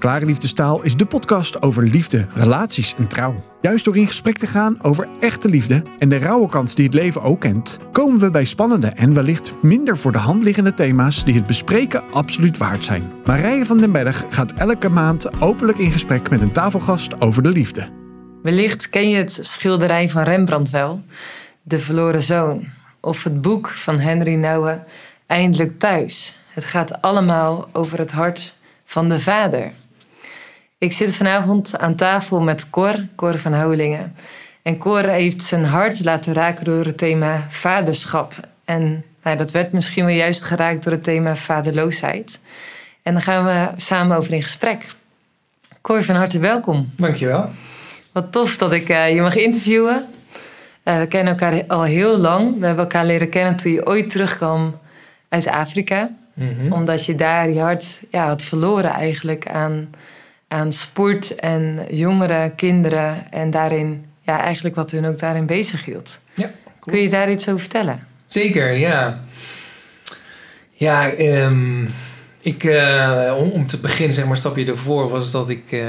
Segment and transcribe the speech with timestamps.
[0.00, 3.34] Klare Liefdestaal is de podcast over liefde, relaties en trouw.
[3.60, 6.94] Juist door in gesprek te gaan over echte liefde en de rauwe kant die het
[6.94, 11.24] leven ook kent, komen we bij spannende en wellicht minder voor de hand liggende thema's
[11.24, 13.12] die het bespreken absoluut waard zijn.
[13.24, 17.50] Marije van den Berg gaat elke maand openlijk in gesprek met een tafelgast over de
[17.50, 17.88] liefde.
[18.42, 21.02] Wellicht ken je het schilderij van Rembrandt wel,
[21.62, 22.68] De Verloren Zoon,
[23.00, 24.84] of het boek van Henry Nouwen,
[25.26, 26.38] Eindelijk Thuis.
[26.48, 28.54] Het gaat allemaal over het hart
[28.84, 29.72] van de vader.
[30.80, 34.14] Ik zit vanavond aan tafel met Cor, Cor van Houwelingen.
[34.62, 38.34] En Cor heeft zijn hart laten raken door het thema vaderschap.
[38.64, 42.40] En nou, dat werd misschien wel juist geraakt door het thema vaderloosheid.
[43.02, 44.86] En daar gaan we samen over in gesprek.
[45.80, 46.92] Cor, van harte welkom.
[46.96, 47.50] Dankjewel.
[48.12, 50.04] Wat tof dat ik uh, je mag interviewen.
[50.84, 52.58] Uh, we kennen elkaar al heel lang.
[52.58, 54.78] We hebben elkaar leren kennen toen je ooit terugkwam
[55.28, 56.10] uit Afrika.
[56.34, 56.72] Mm -hmm.
[56.72, 59.90] Omdat je daar je hart ja, had verloren eigenlijk aan
[60.50, 66.20] aan sport en jongeren, kinderen en daarin, ja, eigenlijk wat hun ook daarin bezig hield.
[66.34, 68.06] Ja, Kun je daar iets over vertellen?
[68.26, 69.20] Zeker, ja.
[70.72, 71.90] Ja, um,
[72.40, 75.84] ik, uh, om, om, te beginnen, zeg maar, een stapje ervoor, was dat ik uh,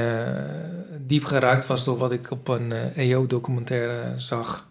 [0.98, 4.68] diep geraakt was door wat ik op een uh, EO-documentaire zag.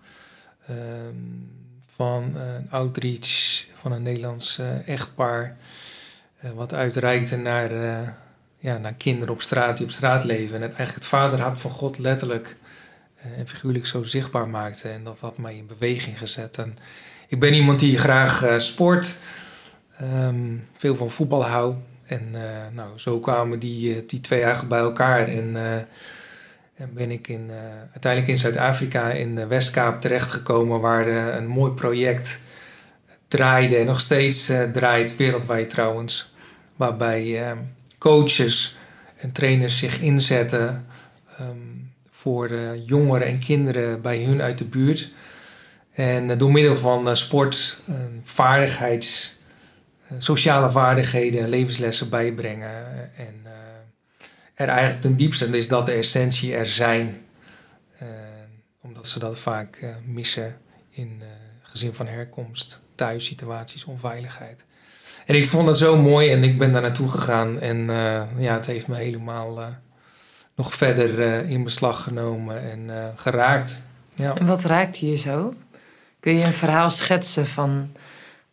[0.69, 1.49] Um,
[1.95, 5.57] van een outreach van een Nederlands echtpaar.
[6.55, 7.69] wat uitreikte naar
[8.61, 10.55] ja, naar kinderen op straat die op straat leven.
[10.55, 12.55] En het, eigenlijk het vaderhart van God letterlijk
[13.17, 14.89] uh, en figuurlijk zo zichtbaar maakte.
[14.89, 16.57] En dat had mij in beweging gezet.
[16.57, 16.77] En
[17.27, 19.17] ik ben iemand die graag uh, sport,
[20.01, 21.75] um, veel van voetbal hou.
[22.05, 25.27] En uh, nou, zo kwamen die, die twee eigenlijk bij elkaar.
[25.27, 25.55] En,
[26.75, 27.51] en ben ik in,
[27.91, 32.39] uiteindelijk in Zuid-Afrika in de Westkaap terechtgekomen, waar een mooi project
[33.27, 36.33] draaide en nog steeds draait, wereldwijd trouwens.
[36.75, 37.57] Waarbij ehm,
[38.01, 38.77] coaches
[39.15, 40.85] en trainers zich inzetten
[41.41, 45.11] um, voor uh, jongeren en kinderen bij hun uit de buurt.
[45.91, 47.81] En uh, door middel van uh, sport,
[48.23, 49.39] vaardigheids,
[50.17, 53.15] sociale vaardigheden, levenslessen bijbrengen.
[53.15, 53.45] En
[54.53, 57.25] er eigenlijk ten diepste is dat de essentie er zijn.
[58.81, 60.57] omdat ze dat vaak missen
[60.89, 61.23] in
[61.61, 64.65] gezin van herkomst, thuissituaties, onveiligheid.
[65.25, 67.59] En ik vond het zo mooi en ik ben daar naartoe gegaan.
[67.59, 69.65] En uh, ja, het heeft me helemaal uh,
[70.55, 73.77] nog verder uh, in beslag genomen en geraakt.
[74.15, 74.35] Ja.
[74.35, 75.53] En wat raakte je zo?
[76.19, 77.91] Kun je een verhaal schetsen van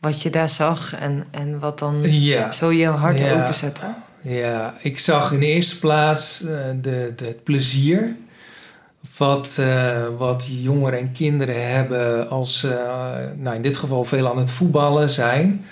[0.00, 2.50] wat je daar zag en, en wat dan ja.
[2.50, 3.40] zo je hart ja.
[3.42, 3.94] openzette?
[4.20, 6.38] Ja, ik zag in de eerste plaats
[6.80, 8.16] de, de, het plezier
[9.16, 9.60] wat,
[10.18, 12.66] wat jongeren en kinderen hebben als
[13.36, 15.64] nou in dit geval veel aan het voetballen zijn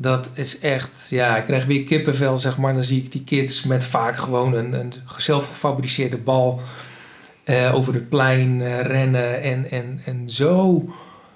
[0.00, 2.74] dat is echt, ja, ik krijg weer kippenvel, zeg maar.
[2.74, 6.60] Dan zie ik die kids met vaak gewoon een, een zelf gefabriceerde bal
[7.44, 9.42] uh, over het plein uh, rennen.
[9.42, 10.88] En, en, en zo,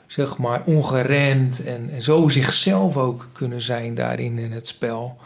[0.07, 5.19] zeg maar, ongeremd en, en zo zichzelf ook kunnen zijn daarin in het spel.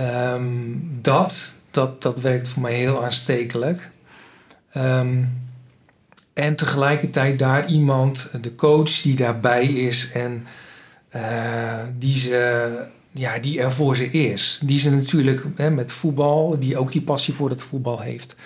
[0.00, 3.90] Um, dat, dat, dat werkt voor mij heel aanstekelijk.
[4.76, 5.42] Um,
[6.32, 10.46] en tegelijkertijd daar iemand, de coach die daarbij is en
[11.98, 14.60] die, ze, ja, die er voor ze is.
[14.64, 18.36] Die ze natuurlijk hè, met voetbal, die ook die passie voor het voetbal heeft.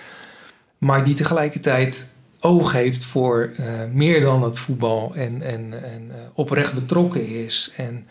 [0.77, 6.15] Maar die tegelijkertijd oog heeft voor uh, meer dan het voetbal en, en, en uh,
[6.33, 7.73] oprecht betrokken is.
[7.75, 8.07] En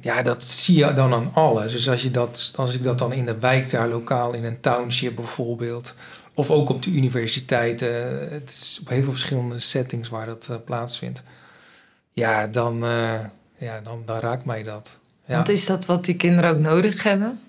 [0.00, 1.72] ja, dat zie je dan aan alles.
[1.72, 4.60] Dus als, je dat, als ik dat dan in de wijk daar lokaal, in een
[4.60, 5.94] township bijvoorbeeld,
[6.34, 7.88] of ook op de universiteiten,
[8.30, 11.22] het is op heel veel verschillende settings waar dat plaatsvindt
[12.18, 13.12] ja, dan, uh,
[13.58, 15.00] ja dan, dan raakt mij dat.
[15.26, 15.34] Ja.
[15.34, 17.40] Want is dat wat die kinderen ook nodig hebben?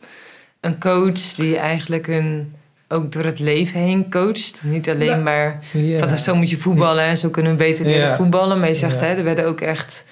[0.59, 2.53] Een coach die eigenlijk hun
[2.87, 4.61] ook door het leven heen coacht.
[4.63, 5.59] Niet alleen maar
[5.97, 8.59] van zo moet je voetballen en zo kunnen we beter leren voetballen.
[8.59, 10.05] Maar je zegt, hè, er werden ook echt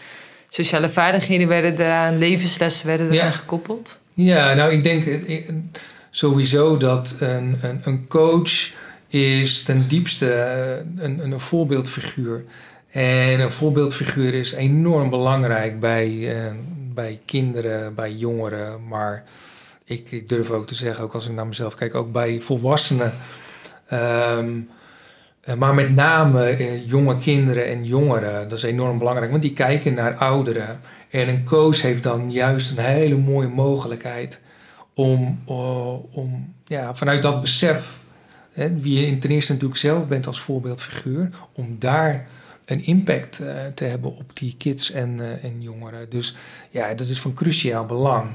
[0.50, 4.00] sociale vaardigheden werden eraan, levenslessen werden eraan gekoppeld.
[4.14, 5.50] Ja, nou ik denk eh,
[6.10, 8.72] sowieso dat een, een, een coach
[9.08, 12.44] is ten diepste eh, een, een voorbeeldfiguur
[12.92, 16.52] en een voorbeeldfiguur is enorm belangrijk bij, uh,
[16.94, 18.88] bij kinderen, bij jongeren.
[18.88, 19.24] Maar
[19.86, 23.14] ik, durf ook te zeggen, ook als ik naar mezelf kijk, ook bij volwassenen.
[23.94, 24.70] Um,
[25.58, 29.94] maar met name uh, jonge kinderen en jongeren, dat is enorm belangrijk, want die kijken
[29.94, 30.80] naar ouderen.
[31.10, 34.40] En een coach heeft dan juist een hele mooie mogelijkheid
[34.94, 37.98] om, uh, om ja, vanuit dat besef,
[38.52, 42.28] hè, wie je ten eerste natuurlijk zelf bent als voorbeeldfiguur, om daar
[42.68, 46.10] een impact uh, te hebben op die kids en, uh, en jongeren.
[46.10, 46.36] Dus
[46.70, 48.30] ja, dat is van cruciaal belang.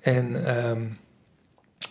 [0.00, 0.98] En um,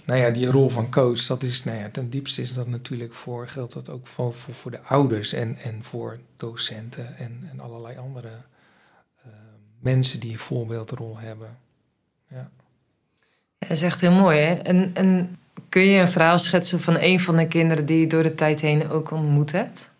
[0.06, 3.14] nou ja, die rol van coach, dat is, nou ja, ten diepste is dat natuurlijk
[3.14, 7.60] voor, geldt dat ook voor, voor, voor de ouders en, en voor docenten en, en
[7.60, 8.32] allerlei andere
[9.26, 9.32] uh,
[9.80, 11.58] mensen die een voorbeeldrol hebben.
[12.28, 12.50] Ja.
[13.58, 14.54] Dat is echt heel mooi, hè?
[14.54, 15.40] En
[15.70, 18.62] kun je een verhaal schetsen van een van de kinderen die je door de tijd
[18.62, 19.92] heen ook ontmoet hebt?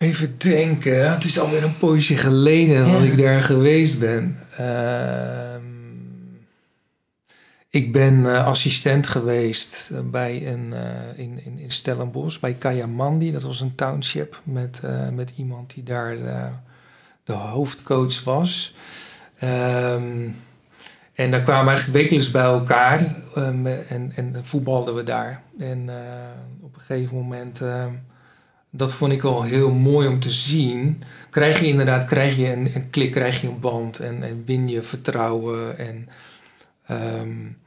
[0.00, 1.12] Even denken.
[1.12, 4.38] Het is alweer een poosje geleden dat ik daar geweest ben.
[4.60, 5.54] Uh,
[7.70, 13.32] ik ben uh, assistent geweest bij een, uh, in, in, in Stellenbosch, bij Kayamandi.
[13.32, 16.16] Dat was een township met, uh, met iemand die daar
[17.24, 18.74] de hoofdcoach was.
[19.42, 20.36] Um,
[21.14, 25.42] en daar kwamen we eigenlijk wekelijks bij elkaar um, en, en voetbalden we daar.
[25.58, 25.90] En
[26.60, 27.60] op een gegeven moment
[28.70, 31.02] dat vond ik wel heel mooi om te zien.
[31.30, 34.68] Krijg je inderdaad krijg je een, een klik, krijg je een band en, en win
[34.68, 35.78] je vertrouwen.
[35.78, 36.08] En
[37.20, 37.58] um,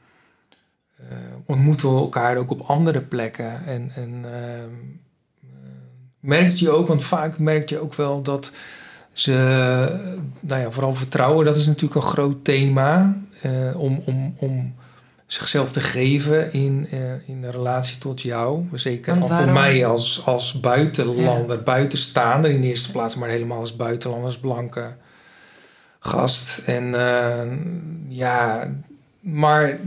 [1.00, 1.16] uh,
[1.46, 3.66] ontmoeten we elkaar ook op andere plekken.
[3.66, 5.50] En, en uh,
[6.20, 8.52] merkte je ook, want vaak merk je ook wel dat
[9.12, 9.32] ze,
[10.40, 13.22] nou ja, vooral vertrouwen, dat is natuurlijk een groot thema.
[13.46, 14.74] Uh, om, om, om
[15.34, 18.66] zichzelf te geven in, uh, in de relatie tot jou.
[18.72, 21.62] Zeker al voor mij als, als buitenlander, ja.
[21.62, 24.94] buitenstaander in de eerste plaats, maar helemaal als buitenlander, als blanke
[26.00, 26.58] gast.
[26.58, 27.42] En uh,
[28.08, 28.70] ja,
[29.20, 29.78] maar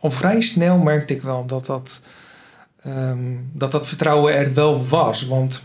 [0.00, 2.02] al vrij snel merkte ik wel dat dat,
[2.86, 5.26] um, dat, dat vertrouwen er wel was.
[5.26, 5.62] Want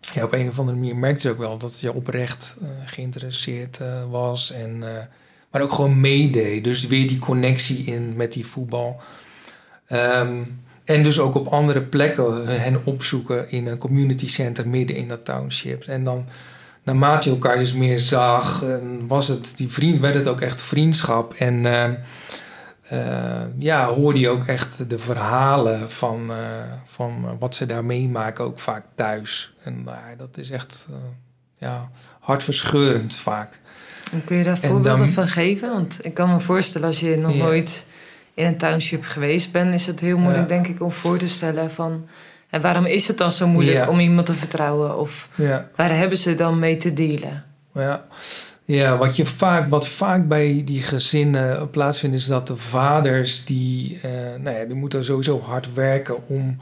[0.00, 3.78] ja, op een of andere manier merkte je ook wel dat je oprecht uh, geïnteresseerd
[4.10, 4.82] was en
[5.54, 6.64] maar ook gewoon meedeed.
[6.64, 9.00] Dus weer die connectie in met die voetbal.
[9.88, 15.08] Um, en dus ook op andere plekken hen opzoeken in een community center midden in
[15.08, 15.84] dat township.
[15.84, 16.26] En dan
[16.82, 18.64] naarmate je elkaar dus meer zag,
[19.06, 21.34] was het die vriend, werd het ook echt vriendschap.
[21.34, 21.84] En uh,
[22.92, 26.30] uh, ja, hoorde je ook echt de verhalen van,
[26.84, 29.54] van wat ze daar meemaken, ook vaak thuis.
[29.62, 29.86] En
[30.16, 30.86] dat is echt
[31.58, 31.90] ja,
[32.20, 33.62] hartverscheurend vaak.
[34.12, 35.72] En kun je daar voorbeelden dan, van geven?
[35.72, 37.86] Want ik kan me voorstellen, als je nog nooit
[38.34, 40.54] in een township geweest bent, is het heel moeilijk, ja.
[40.54, 42.06] denk ik, om voor te stellen van.
[42.50, 43.88] En waarom is het dan zo moeilijk ja.
[43.88, 44.98] om iemand te vertrouwen?
[44.98, 45.28] Of
[45.76, 47.44] waar hebben ze dan mee te dealen?
[47.74, 48.04] Ja.
[48.66, 54.00] Ja, wat, je vaak, wat vaak bij die gezinnen plaatsvindt, is dat de vaders die,
[54.04, 54.10] uh,
[54.40, 56.58] nou ja, die moeten sowieso hard werken om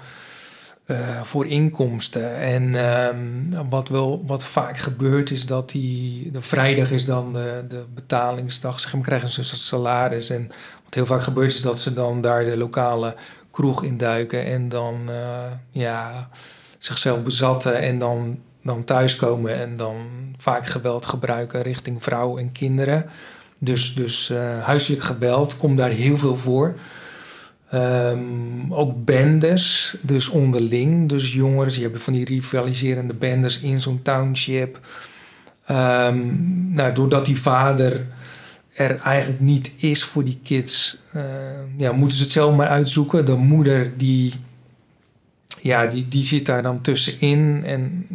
[0.87, 2.37] uh, voor inkomsten.
[2.37, 7.64] En um, wat, wel, wat vaak gebeurt is dat die, de vrijdag is dan de,
[7.69, 8.93] de betalingsdag.
[8.93, 10.31] Maar, krijgen ze een salaris.
[10.31, 10.50] En
[10.84, 13.14] wat heel vaak gebeurt is dat ze dan daar de lokale
[13.50, 14.44] kroeg induiken.
[14.44, 15.14] En dan uh,
[15.70, 16.29] ja,
[16.79, 19.61] zichzelf bezatten en dan, dan thuiskomen.
[19.61, 19.96] En dan
[20.37, 23.11] vaak geweld gebruiken richting vrouwen en kinderen.
[23.58, 26.75] Dus, dus uh, huiselijk geweld komt daar heel veel voor.
[27.75, 31.09] Um, ook bendes, dus onderling.
[31.09, 34.81] Dus jongeren, je hebt van die rivaliserende bendes in zo'n township.
[35.71, 38.07] Um, nou, doordat die vader
[38.73, 41.23] er eigenlijk niet is voor die kids, uh,
[41.77, 43.25] ja, moeten ze het zelf maar uitzoeken.
[43.25, 44.33] De moeder, die,
[45.61, 47.65] ja, die, die zit daar dan tussenin.
[47.65, 48.07] En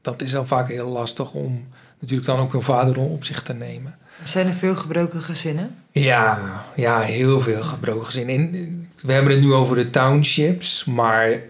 [0.00, 1.66] dat is dan vaak heel lastig om
[1.98, 3.98] natuurlijk dan ook een vaderrol op zich te nemen.
[4.24, 5.76] Zijn er veel gebroken gezinnen?
[5.92, 8.88] Ja, ja heel veel gebroken gezinnen.
[9.02, 11.40] we hebben het nu over de townships, maar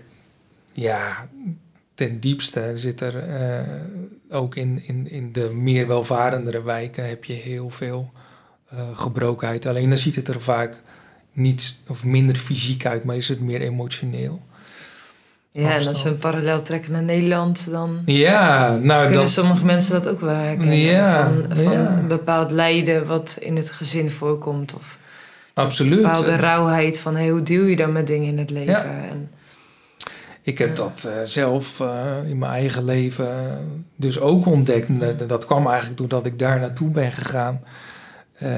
[0.72, 1.28] ja,
[1.94, 7.32] ten diepste zit er uh, ook in, in, in de meer welvarendere wijken heb je
[7.32, 8.12] heel veel
[8.72, 9.66] uh, gebrokenheid.
[9.66, 10.82] Alleen dan ziet het er vaak
[11.32, 14.42] niet of minder fysiek uit, maar is het meer emotioneel.
[15.56, 19.30] Ja, en als we een parallel trekken naar Nederland, dan ja, nou, kunnen dat...
[19.30, 20.76] sommige mensen dat ook wel herkennen.
[20.76, 21.96] Ja, van van ja.
[21.98, 24.74] een bepaald lijden wat in het gezin voorkomt.
[24.74, 24.98] Of
[25.52, 25.96] Absoluut.
[25.96, 28.72] een bepaalde rauwheid van hey, hoe deal je dan met dingen in het leven.
[28.72, 28.84] Ja.
[28.84, 29.30] En,
[30.42, 31.88] Ik heb dat uh, zelf uh,
[32.26, 33.28] in mijn eigen leven
[33.96, 35.00] dus ook ontdekt.
[35.00, 37.60] Dat, dat kwam eigenlijk doordat ik daar naartoe ben gegaan.
[38.42, 38.50] Uh,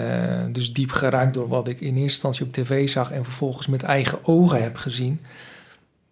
[0.48, 3.82] dus diep geraakt door wat ik in eerste instantie op tv zag en vervolgens met
[3.82, 5.20] eigen ogen heb gezien.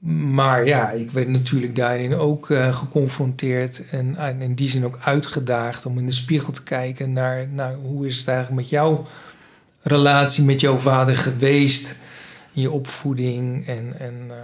[0.06, 5.86] Maar ja, ik werd natuurlijk daarin ook uh, geconfronteerd en, in die zin ook uitgedaagd
[5.86, 9.06] om in de spiegel te kijken naar, hoe is het eigenlijk met jouw
[9.82, 11.96] relatie met jouw vader geweest,
[12.52, 14.34] je opvoeding en, en uh,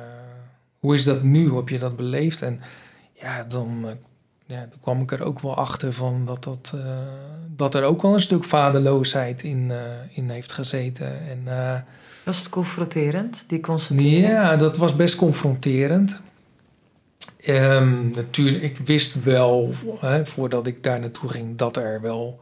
[0.78, 2.42] hoe is dat nu, hoe heb je dat beleefd?
[2.42, 2.60] En
[3.12, 3.90] ja, dan, uh,
[4.46, 6.74] ja, dan kwam ik er ook wel achter van dat, dat,
[7.56, 9.72] dat er ook wel een stuk vaderloosheid in,
[10.10, 11.28] in heeft gezeten.
[11.28, 11.48] En,
[12.24, 14.26] was het confronterend, die constatering?
[14.26, 16.20] Ja, dat was best confronterend.
[17.46, 22.40] Um, natuurlijk, ik wist wel, hè, voordat ik daar naartoe ging, dat er wel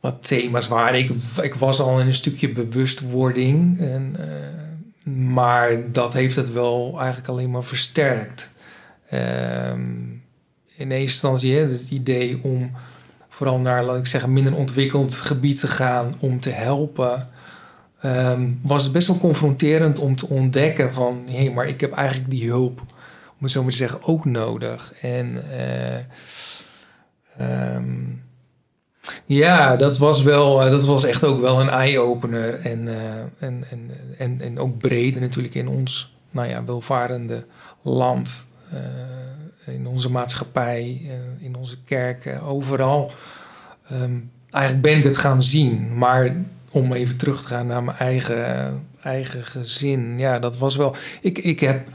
[0.00, 0.98] wat thema's waren.
[0.98, 1.10] Ik,
[1.42, 3.80] ik was al in een stukje bewustwording.
[3.80, 4.16] En,
[5.32, 8.50] maar dat heeft het wel eigenlijk alleen maar versterkt.
[9.10, 9.80] Ehm,
[10.76, 12.70] in eerste instantie het idee om
[13.28, 17.28] vooral naar, laat ik zeggen, minder ontwikkeld gebied te gaan om te helpen.
[18.00, 21.92] Ehm, was het best wel confronterend om te ontdekken van hé, hey, maar ik heb
[21.92, 24.94] eigenlijk die hulp, om het zo maar te zeggen, ook nodig.
[25.00, 25.42] En
[27.40, 27.68] uh,
[29.26, 32.54] ja, dat was wel, eh, dat was echt ook wel een eye-opener.
[32.54, 32.94] En, uh,
[33.38, 37.46] en, en, en, en ook breder natuurlijk in ons, nou ja, welvarende
[37.82, 38.46] land.
[39.64, 43.10] In onze maatschappij, in onze kerken, overal.
[43.92, 45.98] Um, eigenlijk ben ik het gaan zien.
[45.98, 46.36] Maar
[46.70, 50.18] om even terug te gaan naar mijn eigen, eigen gezin.
[50.18, 50.94] Ja, dat was wel.
[51.20, 51.88] Ik, ik heb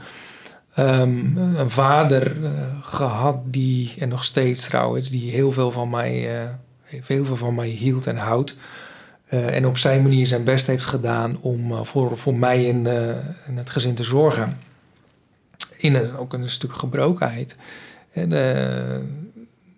[0.78, 2.50] um, een vader uh,
[2.80, 6.50] gehad die, en nog steeds trouwens, die heel veel van mij, uh,
[6.84, 8.54] heel veel van mij hield en houdt.
[9.30, 12.86] Uh, en op zijn manier zijn best heeft gedaan om voor, voor mij en,
[13.46, 14.58] en, het gezin te zorgen.
[15.76, 17.56] In een, ook een stuk gebrokenheid.
[18.12, 18.30] En,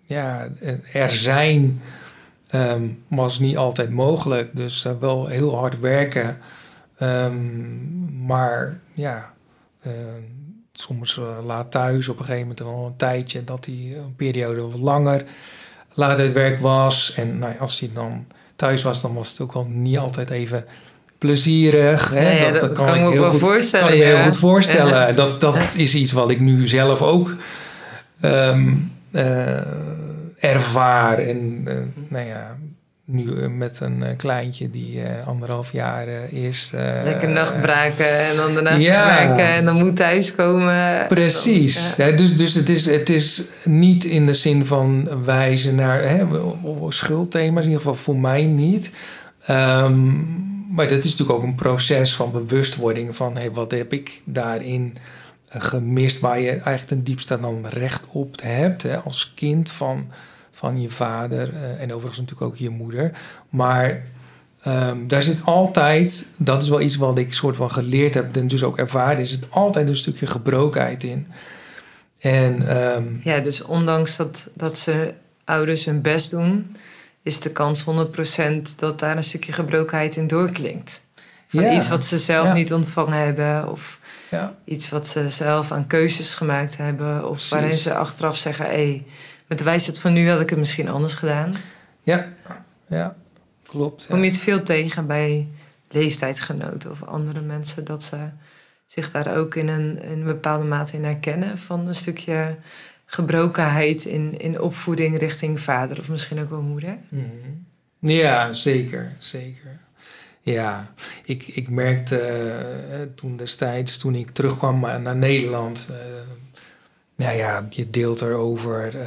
[0.07, 0.49] ja,
[0.93, 1.81] er zijn
[2.57, 4.57] um, was niet altijd mogelijk.
[4.57, 6.39] Dus uh, wel heel hard werken.
[7.03, 9.33] Um, maar ja,
[9.87, 9.93] uh,
[10.73, 14.61] soms uh, laat thuis op een gegeven moment wel een tijdje dat hij een periode
[14.61, 15.25] wat langer
[15.95, 17.15] laat uit werk was.
[17.15, 20.65] En nou, als hij dan thuis was, dan was het ook wel niet altijd even
[21.19, 22.11] plezierig.
[22.11, 22.39] Hè?
[22.39, 23.89] Ja, dat, dat, kan, kan, ik me heel wel goed, voorstellen.
[23.89, 24.17] Kan ik me ja.
[24.17, 25.15] heel goed voorstellen.
[25.15, 27.37] Dat, dat is iets wat ik nu zelf ook
[28.23, 28.93] um,
[30.47, 31.19] ervaar.
[31.19, 31.63] En
[32.09, 32.57] nou ja,
[33.05, 36.73] nu met een kleintje die uh, anderhalf jaar uh, is.
[36.75, 39.07] Uh, Lekker nachtbraken en dan daarnaast ja.
[39.07, 41.07] werken en dan moet thuiskomen.
[41.07, 41.97] Precies.
[41.97, 42.13] Dan, ja.
[42.13, 42.17] ja.
[42.17, 46.25] dus dus het, is, het is niet in de zin van wijzen naar hè,
[46.89, 48.91] schuldthema's, in ieder geval voor mij niet.
[49.51, 54.23] Um, maar dat is natuurlijk ook een proces van bewustwording van hey, wat heb ik
[54.25, 54.97] daarin
[55.49, 60.07] gemist, waar je eigenlijk ten diepste dan recht op hebt hè, als kind van
[60.57, 63.13] van je vader uh, en overigens natuurlijk ook je moeder.
[63.49, 64.05] Maar
[64.67, 68.49] um, daar zit altijd, dat is wel iets wat ik soort van geleerd heb en
[68.49, 71.27] dus ook ervaren, is het altijd een stukje gebrokenheid in.
[72.19, 76.77] En, um, ja, dus ondanks dat, dat ze ouders hun best doen,
[77.23, 77.87] is de kans 100%
[78.77, 81.01] dat daar een stukje gebrokenheid in doorklinkt.
[81.47, 82.53] Van ja, iets wat ze zelf ja.
[82.53, 83.99] niet ontvangen hebben of
[84.31, 84.55] ja.
[84.65, 87.51] iets wat ze zelf aan keuzes gemaakt hebben of Precies.
[87.51, 89.05] waarin ze achteraf zeggen, hé, hey,
[89.47, 91.53] met de wijsheid van nu had ik het misschien anders gedaan.
[92.03, 92.33] Ja,
[92.89, 93.17] ja
[93.63, 94.07] klopt.
[94.07, 95.49] Kom je het veel tegen bij
[95.89, 98.29] leeftijdsgenoten of andere mensen dat ze
[98.87, 102.57] zich daar ook in een, in een bepaalde mate in herkennen van een stukje
[103.05, 106.99] gebrokenheid in, in opvoeding richting vader of misschien ook wel moeder?
[107.09, 107.67] Mm-hmm.
[107.99, 109.81] Ja, zeker, zeker.
[110.43, 110.93] Ja,
[111.25, 112.21] ik, ik merkte
[112.91, 115.97] uh, toen destijds, toen ik terugkwam naar Nederland, uh,
[117.17, 119.03] nou ja, je deelt erover uh,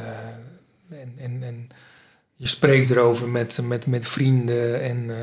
[1.00, 1.68] en, en, en
[2.34, 5.16] je spreekt erover met, met, met vrienden en uh,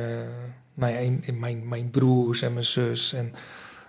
[0.73, 3.13] nou ja, in, in mijn, mijn broers en mijn zus.
[3.13, 3.33] En,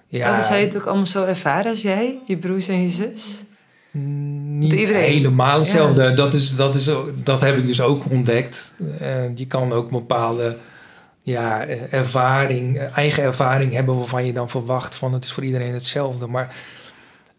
[0.06, 3.42] ja, Hadden zij het ook allemaal zo ervaren als jij, je broers en je zus?
[3.90, 5.02] Niet iedereen.
[5.02, 6.02] helemaal hetzelfde.
[6.02, 6.10] Ja.
[6.10, 8.74] Dat, is, dat, is, dat heb ik dus ook ontdekt.
[9.00, 10.56] Uh, je kan ook bepaalde
[11.22, 16.26] ja, ervaring, eigen ervaring hebben waarvan je dan verwacht van het is voor iedereen hetzelfde.
[16.26, 16.54] Maar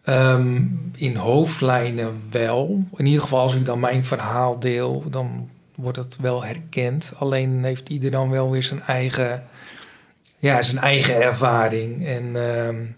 [0.10, 2.84] Um, in hoofdlijnen wel.
[2.96, 7.14] In ieder geval als ik dan mijn verhaal deel, dan wordt het wel herkend.
[7.18, 9.46] Alleen heeft ieder dan wel weer zijn eigen,
[10.38, 12.08] ja, zijn eigen ervaring.
[12.08, 12.96] En, um,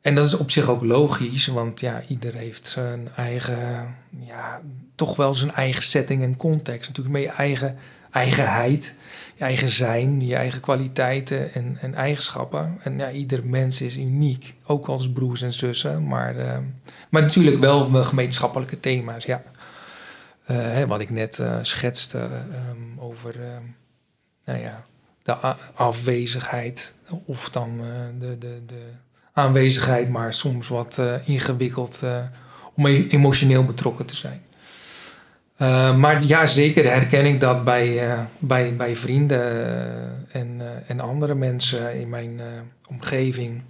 [0.00, 4.60] en dat is op zich ook logisch, want ja, ieder heeft zijn eigen, ja,
[4.98, 6.88] toch wel zijn eigen setting en context.
[6.88, 7.78] Natuurlijk met je eigen
[8.10, 8.94] eigenheid
[9.38, 12.78] je eigen zijn, je eigen kwaliteiten en, en eigenschappen.
[12.82, 16.06] En ja, ieder mens is uniek, ook als broers en zussen.
[16.06, 16.56] Maar, uh,
[17.08, 19.42] maar natuurlijk wel gemeenschappelijke thema's, ja.
[20.50, 23.36] Uh, hè, wat ik net uh, schetste um, over
[24.44, 24.84] nou ja,
[25.22, 25.34] de
[25.74, 27.80] afwezigheid of dan
[28.18, 28.82] de, de, de
[29.32, 32.02] aanwezigheid, maar soms wat ingewikkeld
[32.74, 34.42] om e-, emotioneel betrokken te zijn.
[35.58, 39.42] Uh, maar ja, zeker herken ik dat bij, uh, bij, bij vrienden
[40.32, 42.40] en, uh, en andere mensen in mijn
[42.86, 43.62] omgeving.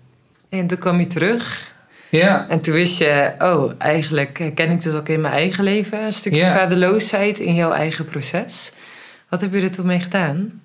[0.48, 1.74] En toen kwam je terug.
[2.10, 2.48] Ja.
[2.48, 6.04] En toen wist je, oh, eigenlijk ken ik dit ook in mijn eigen leven.
[6.04, 6.54] Een stukje ja.
[6.54, 8.72] vaderloosheid in jouw eigen proces.
[9.28, 10.62] Wat heb je er toen mee gedaan?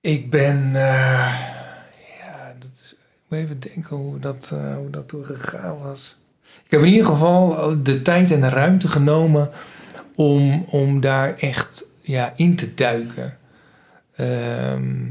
[0.00, 5.78] Ik ben, ja, dat is, ik moet even denken hoe dat, hoe dat toen gegaan
[5.78, 6.16] was.
[6.66, 9.50] Ik heb in ieder geval de tijd en de ruimte genomen
[10.14, 13.38] om, om daar echt ja, in te duiken.
[14.16, 15.04] Ehm,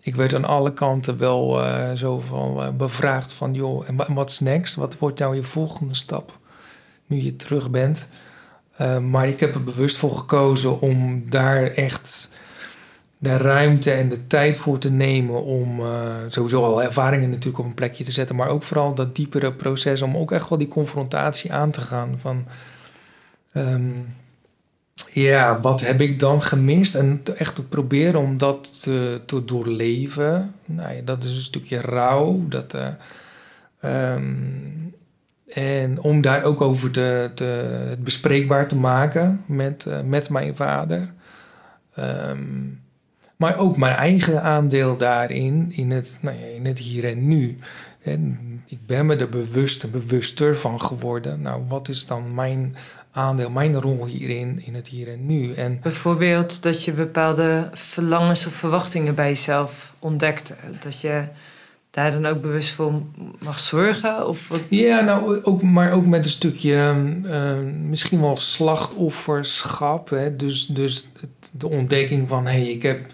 [0.00, 3.54] ik werd aan alle kanten wel uh, zo van bevraagd van...
[3.54, 4.74] joh, en wat next?
[4.74, 6.38] Wat wordt nou je volgende stap?
[7.06, 8.08] Nu je terug bent.
[8.76, 12.30] Ehm, maar ik heb er bewust voor gekozen om daar echt
[13.22, 15.86] de ruimte en de tijd voor te nemen om uh,
[16.28, 20.02] sowieso al ervaringen natuurlijk op een plekje te zetten, maar ook vooral dat diepere proces
[20.02, 22.46] om ook echt wel die confrontatie aan te gaan van
[23.52, 23.90] ehm,
[25.10, 30.54] ja, wat heb ik dan gemist en echt te proberen om dat te, te doorleven.
[30.64, 34.94] Nou ja, dat is een stukje rouw, dat uh, um,
[35.46, 37.44] en om daar ook over te, te,
[37.88, 41.12] het bespreekbaar te maken met, uh, met mijn vader.
[41.98, 42.81] Um,
[43.42, 47.58] maar ook mijn eigen aandeel daarin, in het, nou ja, in het hier en nu.
[48.02, 51.40] En ik ben me er bewust en bewuster van geworden.
[51.40, 52.76] Nou, wat is dan mijn
[53.12, 55.52] aandeel, mijn rol hierin, in het hier en nu?
[55.54, 60.54] En Bijvoorbeeld dat je bepaalde verlangens of verwachtingen bij jezelf ontdekte.
[60.80, 61.24] Dat je
[61.90, 63.02] daar dan ook bewust voor
[63.38, 64.28] mag zorgen?
[64.28, 66.94] Of Ja, nou, ook, maar ook met een stukje
[67.24, 67.58] uh,
[67.88, 70.10] misschien wel slachtofferschap.
[70.10, 70.36] Hè?
[70.36, 71.08] Dus, dus
[71.52, 73.06] de ontdekking van, hé, hey, ik heb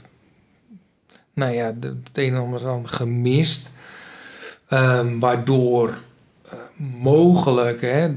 [1.39, 3.71] nou ja, het een en ander dan gemist.
[4.71, 5.89] Um, waardoor
[6.47, 6.53] uh,
[7.01, 8.09] mogelijk hè,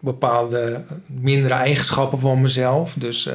[0.00, 2.94] bepaalde mindere eigenschappen van mezelf.
[2.94, 3.34] Dus uh,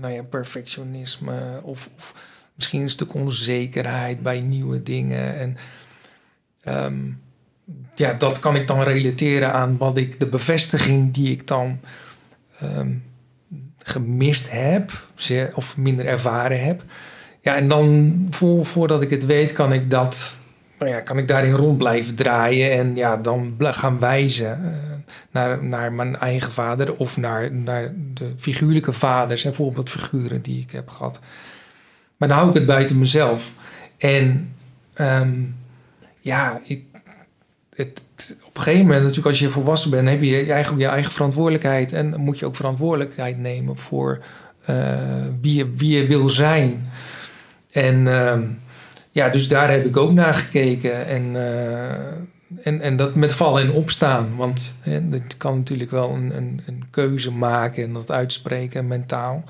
[0.00, 2.14] nou ja, perfectionisme of, of,
[2.54, 5.38] misschien een stuk onzekerheid bij nieuwe dingen.
[5.38, 5.56] En
[6.84, 7.20] um,
[7.94, 11.80] ja, dat kan ik dan relateren aan wat ik, de bevestiging die ik dan
[12.62, 13.04] um,
[13.78, 14.92] gemist heb,
[15.54, 16.84] of minder ervaren heb.
[17.46, 18.26] Ja, en dan
[18.62, 20.38] voordat ik het weet, kan ik dat.
[20.78, 24.70] Nou ja, kan ik daarin rond blijven draaien en ja, dan gaan wijzen uh,
[25.30, 30.70] naar, naar mijn eigen vader of naar, naar de figuurlijke vaders en voorbeeldfiguren die ik
[30.70, 31.20] heb gehad.
[32.16, 33.52] Maar dan hou ik het buiten mezelf.
[33.98, 34.54] En
[35.00, 35.56] um,
[36.20, 36.60] ja,
[37.74, 38.02] het,
[38.44, 41.12] op een gegeven moment, natuurlijk, als je volwassen bent, heb je je eigen, je eigen
[41.12, 44.24] verantwoordelijkheid en moet je ook verantwoordelijkheid nemen voor
[44.70, 44.76] uh,
[45.40, 46.88] wie, je, wie je wil zijn.
[47.76, 48.38] En uh,
[49.10, 51.06] ja, dus daar heb ik ook naar gekeken.
[51.06, 51.90] En, uh,
[52.62, 54.36] en, en dat met vallen en opstaan.
[54.36, 59.44] Want hè, dat kan natuurlijk wel een, een, een, keuze maken en dat uitspreken mentaal.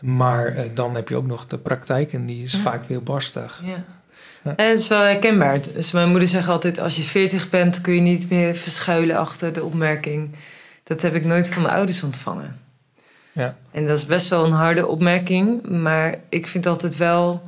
[0.00, 2.58] Maar uh, dan heb je ook nog de praktijk en die is ja.
[2.58, 3.62] vaak weer barstig.
[3.64, 3.84] Ja.
[4.44, 4.56] ja.
[4.56, 5.60] En het is wel herkenbaar.
[5.74, 9.52] Dus mijn moeder zegt altijd: als je 40 bent, kun je niet meer verschuilen achter
[9.52, 10.30] de opmerking.
[10.84, 12.67] Dat heb ik nooit van mijn ouders ontvangen.
[13.38, 13.56] Ja.
[13.72, 17.42] En dat is best wel een harde opmerking, maar ik vind altijd wel,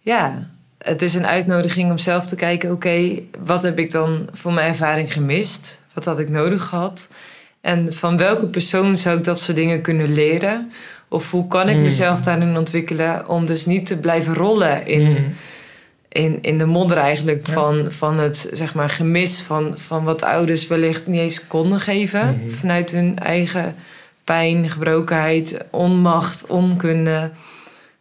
[0.00, 4.28] ja, het is een uitnodiging om zelf te kijken: oké, okay, wat heb ik dan
[4.32, 5.78] voor mijn ervaring gemist?
[5.92, 7.08] Wat had ik nodig gehad?
[7.60, 10.72] En van welke persoon zou ik dat soort dingen kunnen leren?
[11.08, 11.82] Of hoe kan ik mm.
[11.82, 15.34] mezelf daarin ontwikkelen om dus niet te blijven rollen in, mm.
[16.08, 17.52] in, in de modder eigenlijk ja.
[17.52, 22.40] van, van het zeg maar, gemis van, van wat ouders wellicht niet eens konden geven
[22.42, 22.50] mm.
[22.50, 23.74] vanuit hun eigen
[24.32, 27.30] pijn, gebrokenheid, onmacht, onkunde,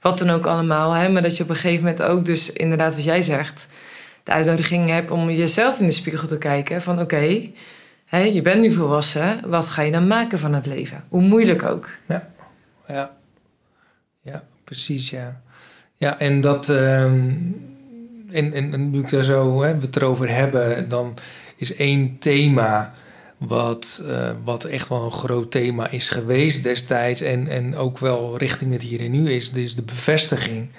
[0.02, 0.92] wat dan ook allemaal.
[0.92, 1.10] Hè?
[1.10, 3.68] Maar dat je op een gegeven moment ook dus inderdaad wat jij zegt,
[4.24, 7.50] de uitnodiging hebt om jezelf in de spiegel te kijken van oké,
[8.12, 11.04] je bent nu volwassen, wat ga je dan maken van het leven?
[11.10, 11.90] Hoe moeilijk ook.
[12.08, 12.30] Ja,
[12.88, 13.16] ja,
[14.22, 15.42] ja precies ja.
[15.96, 17.56] Ja, en dat, um,
[18.32, 21.18] en, en, en, nu ik daar zo hè, het erover hebben, dan
[21.56, 22.94] is één thema
[23.48, 27.22] wat, uh, wat echt wel een groot thema is geweest destijds.
[27.22, 29.52] En, en ook wel richting het hier en nu is.
[29.52, 30.70] Dus de bevestiging.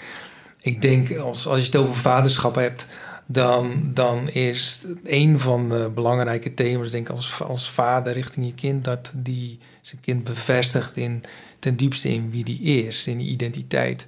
[0.60, 2.86] Ik denk, als, als je het over vaderschap hebt,
[3.26, 8.54] dan, dan is een van de belangrijke thema's, denk ik, als, als vader richting je
[8.54, 11.22] kind, dat die zijn kind bevestigt in,
[11.58, 14.06] ten diepste in wie die is, in die identiteit.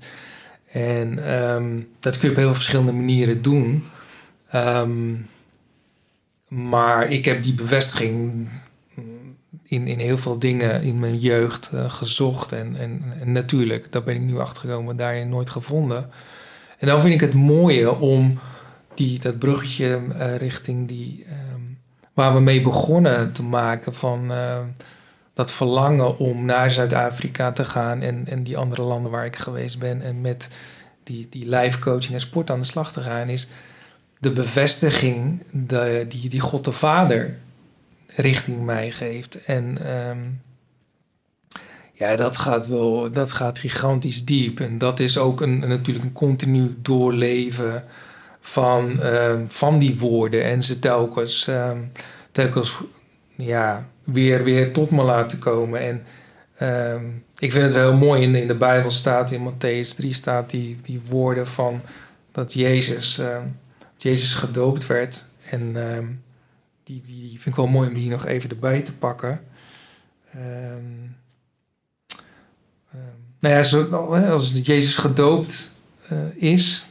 [0.72, 3.84] En um, dat kun je op heel verschillende manieren doen.
[4.54, 5.26] Um,
[6.54, 8.48] maar ik heb die bevestiging
[9.62, 12.52] in, in heel veel dingen in mijn jeugd uh, gezocht.
[12.52, 16.10] En, en, natuurlijk, daar ben ik nu achtergekomen, daarin nooit gevonden.
[16.78, 18.38] En dan vind ik het mooie om
[18.94, 21.78] die, dat bruggetje uh, richting die, um,
[22.12, 24.58] waar we mee begonnen te maken van uh,
[25.32, 29.78] dat verlangen om naar Zuid-Afrika te gaan en, en die andere landen waar ik geweest
[29.78, 30.48] ben en met
[31.02, 33.48] die, die live coaching en sport aan de slag te gaan, is
[34.24, 37.36] de bevestiging de, die, die God de Vader
[38.06, 39.44] richting mij geeft.
[39.44, 40.40] En um,
[41.92, 44.60] ja, dat gaat wel, dat gaat gigantisch diep.
[44.60, 47.84] En dat is ook een, natuurlijk een continu doorleven
[48.40, 50.44] van, um, van die woorden.
[50.44, 51.92] En ze telkens, um,
[52.32, 52.80] telkens
[53.34, 55.80] ja, weer, weer tot me laten komen.
[55.80, 56.04] En
[56.54, 57.04] Ehm,
[57.38, 58.22] ik vind het wel heel mooi.
[58.22, 61.80] In, in de Bijbel staat, in Matthäus 3 staat die, die woorden van
[62.32, 63.42] dat Jezus, ehm,
[64.04, 65.24] Jezus gedoopt werd.
[65.50, 66.06] En ehm,
[66.82, 69.44] die, die vind ik wel mooi om die nog even erbij te pakken.
[70.36, 71.16] Um,
[73.38, 73.84] nou ja, zo,
[74.30, 75.74] als Jezus gedoopt
[76.12, 76.88] uh, is,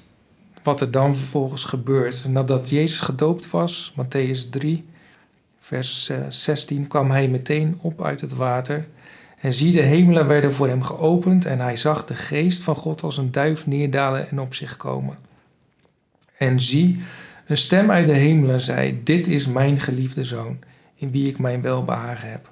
[0.63, 2.25] wat er dan vervolgens gebeurt.
[2.27, 4.85] Nadat Jezus gedoopt was, Matthäus 3,
[5.59, 8.87] vers 16, eh, kwam hij meteen op uit het water.
[9.39, 13.01] En zie, de hemelen werden voor hem geopend en hij zag de geest van God
[13.01, 15.17] als een duif neerdalen en op zich komen.
[16.37, 17.03] En zie,
[17.45, 20.59] een stem uit de hemelen zei, dit is mijn geliefde zoon,
[20.95, 22.51] in wie ik mijn welbehagen heb.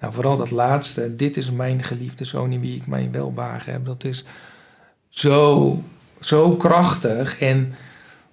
[0.00, 3.86] Nou, vooral dat laatste, dit is mijn geliefde zoon in wie ik mijn welbehagen heb,
[3.86, 4.24] dat is
[5.08, 5.82] zo,
[6.20, 7.40] zo krachtig.
[7.40, 7.74] En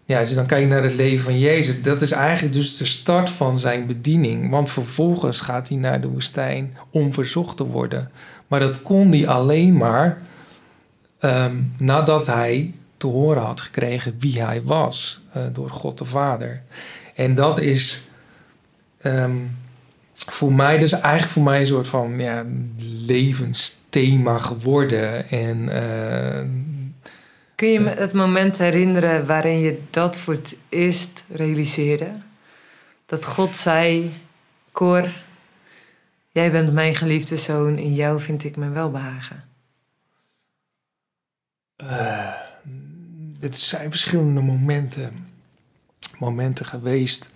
[0.06, 2.86] ja, als je dan kijkt naar het leven van Jezus, dat is eigenlijk dus de
[2.86, 4.50] start van zijn bediening.
[4.50, 8.12] Want vervolgens gaat hij naar de woestijn om verzocht te worden.
[8.48, 10.22] Maar dat kon hij alleen maar
[11.20, 16.64] ehm, nadat hij te horen had gekregen wie hij was uh, door God de Vader.
[17.16, 18.04] En dat is
[19.02, 19.38] ehm,
[20.14, 22.46] voor mij, dus eigenlijk voor mij een soort van ja,
[23.06, 25.30] levensthema geworden.
[25.30, 26.40] En uh,
[27.56, 32.12] Kun je me het moment herinneren waarin je dat voor het eerst realiseerde?
[33.06, 34.14] Dat God zei:
[34.72, 35.12] Cor,
[36.32, 39.44] jij bent mijn geliefde zoon, in jou vind ik mijn welbehagen.
[41.84, 42.49] Uh,
[43.40, 45.28] het zijn verschillende momenten,
[46.20, 47.34] momenten geweest.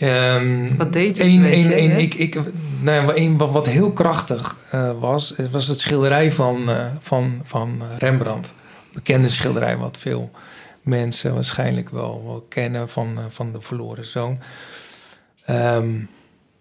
[0.00, 1.24] um, wat deed je?
[1.24, 2.38] Een, een, een, ik, ik,
[2.80, 7.82] nou, een, wat, wat heel krachtig uh, was, was het schilderij van, uh, van, van
[7.98, 8.54] Rembrandt
[8.96, 10.30] bekende schilderij wat veel
[10.82, 14.38] mensen waarschijnlijk wel, wel kennen van, eh, van de verloren zoon.
[15.44, 15.94] Ehm,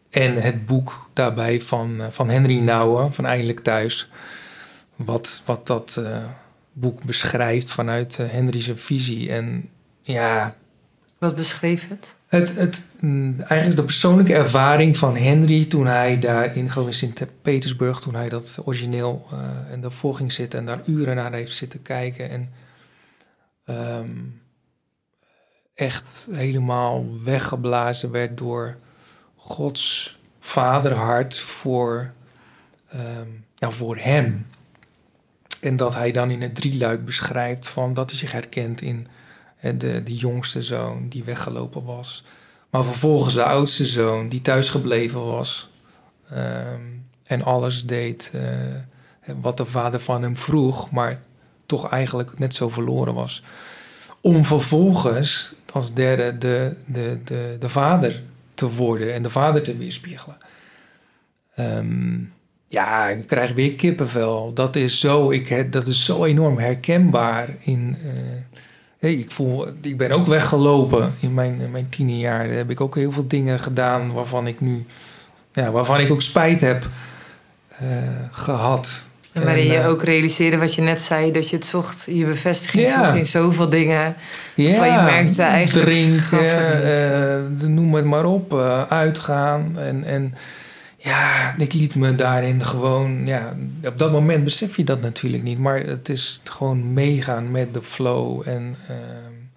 [0.09, 4.09] en het boek daarbij van, van Henry Nouwen, van Eindelijk Thuis.
[4.95, 6.01] Wat, wat dat
[6.75, 9.31] boek beschrijft vanuit uh, Henry's visie.
[9.31, 9.69] En
[10.01, 10.55] ja.
[11.17, 12.15] Wat beschreef het?
[12.27, 17.99] Het, het, mm, eigenlijk de persoonlijke ervaring van Henry toen hij daar in, geloof Sint-Petersburg,
[17.99, 19.39] toen hij dat origineel uh,
[19.73, 22.29] en daarvoor ging zitten en daar uren naar heeft zitten kijken.
[22.29, 22.49] En
[23.99, 24.41] um,
[25.73, 28.77] echt helemaal weggeblazen werd door
[29.35, 32.13] Gods vaderhart voor,
[32.95, 34.47] um, nou, voor hem.
[35.65, 39.07] En dat hij dan in het drieluik beschrijft van dat hij zich herkent in
[39.59, 42.23] de, de jongste zoon die weggelopen was.
[42.69, 45.69] Maar vervolgens de oudste zoon die thuisgebleven was.
[46.29, 46.81] Ehm,
[47.23, 48.41] en alles deed uh,
[49.41, 51.21] wat de vader van hem vroeg, maar
[51.65, 53.43] toch eigenlijk net zo verloren was.
[54.21, 58.23] Om vervolgens als derde de, de, de, de vader
[58.53, 60.37] te worden en de vader te weerspiegelen.
[61.59, 62.33] Um,
[62.75, 64.51] ja, ik krijg weer kippenvel.
[64.53, 67.97] Dat is zo, ik, dat is zo enorm herkenbaar in,
[68.99, 72.55] uh, ik, voel, ik ben ook weggelopen in mijn, in mijn tienerjaren.
[72.55, 74.85] Heb ik ook heel veel dingen gedaan waarvan ik nu,
[75.51, 76.89] ja, waarvan ik ook spijt heb
[77.81, 77.87] uh,
[78.31, 79.07] gehad.
[79.31, 82.25] En waarin je uh, ook realiseerde wat je net zei, dat je het zocht, je
[82.25, 82.99] bevestiging ja.
[82.99, 84.15] zocht in zoveel dingen.
[84.55, 85.87] Ja, waarvan je merkte eigenlijk.
[85.87, 88.53] Drinken, uh, noem het maar op,
[88.89, 89.79] uitgaan.
[89.79, 90.33] En, en
[91.05, 95.59] ja, ik liet me daarin gewoon, ja, op dat moment besef je dat natuurlijk niet,
[95.59, 98.75] maar het is gewoon meegaan met de flow en.
[98.89, 98.95] Uh,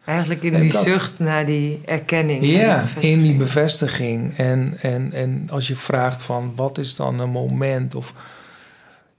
[0.04, 2.44] Eigenlijk in die dat, zucht naar die erkenning.
[2.44, 4.36] Ja, die in die bevestiging.
[4.36, 8.14] En, en, en als je vraagt van wat is dan een moment of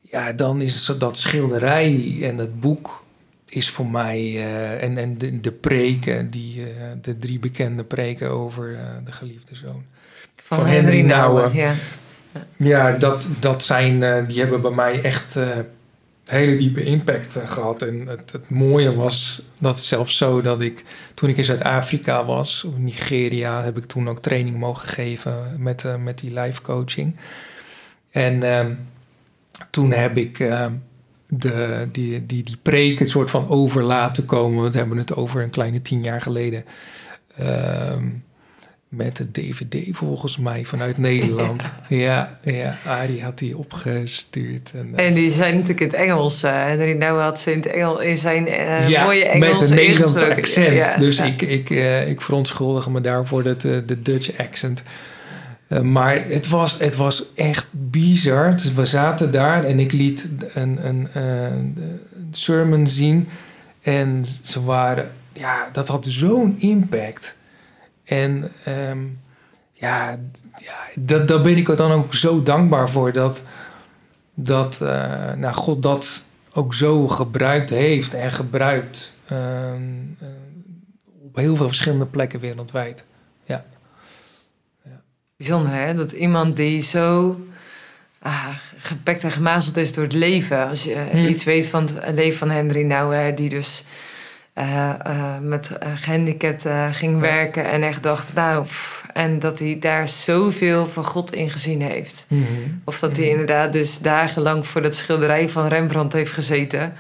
[0.02, 3.04] ja, dan is dat schilderij en het boek
[3.46, 6.66] is voor mij uh, en, en de, de preken, die, uh,
[7.02, 9.84] de drie bekende preken over uh, de geliefde zoon.
[10.36, 11.56] Van, van Henry, Henry Nouwen.
[11.56, 11.74] Ja.
[12.58, 15.48] Ja, dat, dat zijn, uh, die hebben bij mij echt uh,
[16.26, 17.82] hele diepe impact uh, gehad.
[17.82, 22.78] En het, mooie was dat zelfs zo dat ik, toen ik in Zuid-Afrika was, of
[22.78, 27.16] Nigeria, heb ik toen ook training mogen geven met, met die live coaching.
[28.12, 28.74] En ehm,
[29.70, 30.38] toen heb ik
[31.28, 34.72] de, die, die, die preek een soort van over laten komen.
[34.72, 36.66] We hebben het over een kleine tien jaar geleden.
[37.36, 38.08] Ehm,
[38.90, 41.70] met de DVD volgens mij vanuit Nederland.
[41.88, 44.72] ja, ja, Arie had die opgestuurd.
[44.74, 46.44] En, uh, en die zijn natuurlijk in het Engels.
[46.44, 49.70] Uh, Henry nou had ze in, het Engel, in zijn uh, ja, mooie Engels met
[49.70, 50.76] een Nederlandse accent.
[50.76, 51.70] Ja, dus ik, ik,
[52.08, 54.84] ik verontschuldig me daarvoor dat, de Dutch accent.
[55.84, 58.52] maar het was, het was echt bizar.
[58.52, 61.78] Dus we zaten daar en ik liet een, een, een
[62.32, 63.28] sermon zien.
[63.82, 65.12] En ze waren...
[65.34, 67.38] Ja, dat had zo'n impact...
[68.10, 68.52] En
[68.90, 69.20] um,
[69.74, 70.20] ja,
[70.56, 73.42] ja dat, daar ben ik er dan ook zo dankbaar voor dat,
[74.34, 79.82] dat uh, nou, God dat ook zo gebruikt heeft en gebruikt ehm,
[80.20, 80.28] eh,
[81.22, 83.06] op heel veel verschillende plekken wereldwijd.
[83.44, 83.66] Ja.
[84.84, 85.02] ja.
[85.38, 87.40] Bijzonder hè, dat iemand die zo
[88.20, 90.68] ah, gepekt en gemazeld is door het leven.
[90.68, 91.26] Als je hmm.
[91.26, 93.86] iets weet van het leven van Henry Nouwen, die dus
[94.60, 98.66] uh, uh, met uh, gehandicapten ging werken en echt dacht, nou,
[99.14, 102.26] en dat hij daar zoveel van God in gezien heeft.
[102.28, 102.44] Mhm.
[102.84, 103.32] Of dat hij mhm.
[103.32, 106.94] inderdaad dus dagenlang voor dat schilderij van Rembrandt heeft gezeten.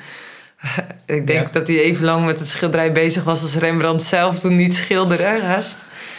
[1.05, 4.55] Ik denk dat hij even lang met het schilderij bezig was als Rembrandt zelf toen
[4.55, 5.77] niet schilderde, haast.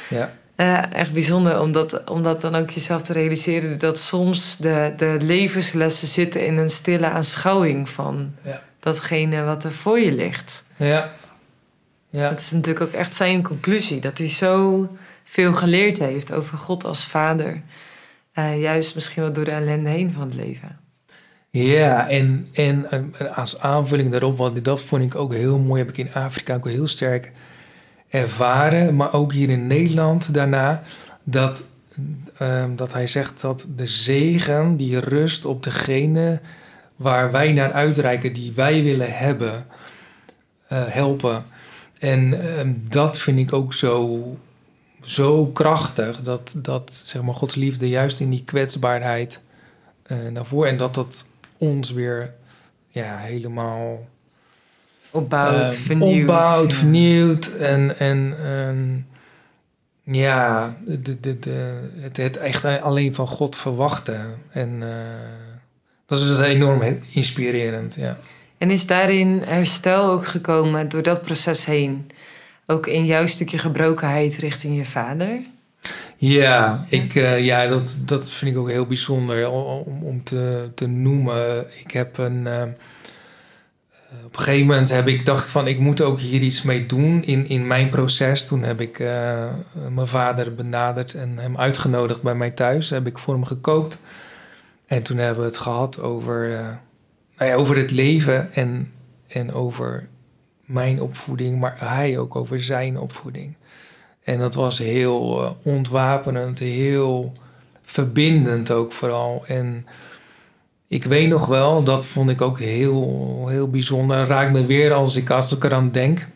[0.09, 0.93] Ja.
[0.93, 3.79] echt bijzonder om dat, om dat dan ook jezelf te realiseren.
[3.79, 8.35] Dat soms de, de levenslessen zitten in een stille aanschouwing van
[8.81, 10.65] datgene wat er voor je ligt.
[10.77, 11.13] Ja.
[12.11, 12.29] Ja.
[12.29, 14.01] Dat is natuurlijk ook echt zijn conclusie.
[14.01, 14.89] Dat hij zo
[15.25, 17.63] veel geleerd heeft over God als vader.
[18.35, 20.79] Uh, juist misschien wel door de ellende heen van het leven.
[21.51, 22.87] Ja, en, en,
[23.35, 26.69] als aanvulling daarop, want dat vond ik ook heel mooi, heb ik in Afrika ook
[26.69, 27.33] heel sterk
[28.09, 30.83] ervaren, maar ook hier in Nederland daarna,
[31.25, 31.65] dat,
[32.37, 36.41] ehm, dat hij zegt dat de zegen die rust op degene
[36.97, 39.67] waar wij naar uitreiken, die wij willen hebben,
[40.73, 41.45] uh, helpen.
[42.01, 44.21] En ehm, dat vind ik ook zo,
[45.03, 46.23] zo krachtig.
[46.23, 49.41] Dat, dat zeg maar, Gods liefde juist in die kwetsbaarheid
[50.07, 50.71] uh, naar voren.
[50.71, 51.27] En dat dat
[51.59, 52.35] ons weer
[52.89, 54.09] ja, helemaal
[55.11, 56.21] opbouwt, uh, vernieuwt.
[56.21, 57.47] Opbouwt, vernieuwd.
[57.47, 58.35] En, en
[60.03, 64.39] ja, de, de, de, het, het echt alleen van God verwachten.
[64.51, 64.89] En uh,
[66.07, 66.83] dat is dus enorm
[67.13, 68.19] inspirerend, ja.
[68.61, 72.11] En is daarin herstel ook gekomen door dat proces heen?
[72.67, 75.41] Ook in jouw stukje gebrokenheid richting je vader?
[76.17, 80.87] Ja, ik, uh, ja dat, dat vind ik ook heel bijzonder om, om te, te
[80.87, 81.67] noemen.
[81.85, 82.47] Ik heb een.
[82.47, 82.63] Uh,
[84.25, 87.25] op een gegeven moment heb ik dacht van ik moet ook hier iets mee doen
[87.25, 88.47] in, in mijn proces.
[88.47, 88.99] Toen heb ik
[89.89, 92.91] mijn vader benaderd en hem uitgenodigd bij mij thuis.
[92.91, 93.99] Heb ik voor hem gekookt.
[94.87, 96.51] En toen hebben we het gehad over
[97.49, 98.93] nou over het leven en,
[99.27, 100.09] en over
[100.65, 103.55] mijn opvoeding, maar hij ook over zijn opvoeding.
[104.25, 107.33] En dat was heel uh, ontwapenend, heel
[107.83, 109.45] verbindend ook vooral.
[109.47, 109.87] En
[110.89, 114.27] ik weet nog wel, dat vond ik ook heel, heel bijzonder.
[114.27, 116.27] Raakt me weer als ik, als ik eraan denk.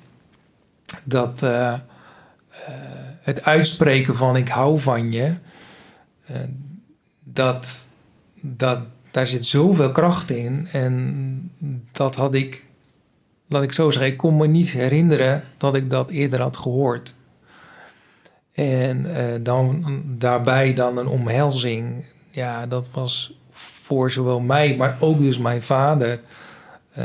[1.05, 1.79] Dat uh, uh,
[3.21, 5.37] het uitspreken van ik hou van je.
[7.25, 7.89] dat,
[8.41, 8.79] dat
[9.15, 10.69] daar zit zoveel kracht in.
[10.73, 11.51] En
[11.93, 12.67] dat had ik,
[13.49, 17.15] laat ik zo zeggen, ik kon me niet herinneren dat ik dat eerder had gehoord.
[18.53, 22.05] En uh, dan daarbij dan een omhelzing.
[22.31, 26.21] Ja, dat was voor zowel mij, maar ook dus mijn vader.
[26.99, 27.05] Uh,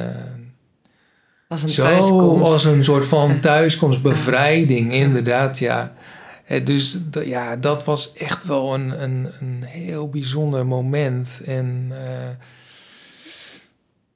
[1.48, 2.52] als een zo thuiskomst.
[2.52, 5.94] als een soort van thuiskomst, bevrijding, inderdaad, ja.
[6.50, 11.42] Eh, dus ja, dat was echt wel een, een, een heel bijzonder moment.
[11.46, 11.98] En uh,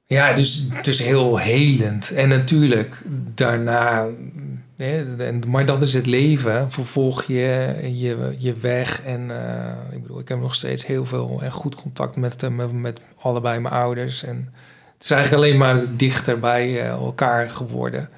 [0.06, 2.10] ja, dus, dus heel helend.
[2.10, 3.02] En natuurlijk
[3.34, 4.06] daarna,
[5.46, 6.70] maar dat is het leven.
[6.70, 9.02] Vervolg je je, je weg.
[9.02, 12.72] En uh, ik bedoel, ik heb nog steeds heel veel en goed contact met, met,
[12.72, 14.24] met allebei mijn ouders.
[14.24, 14.52] En
[14.94, 18.08] het is eigenlijk alleen maar dichter bij elkaar geworden.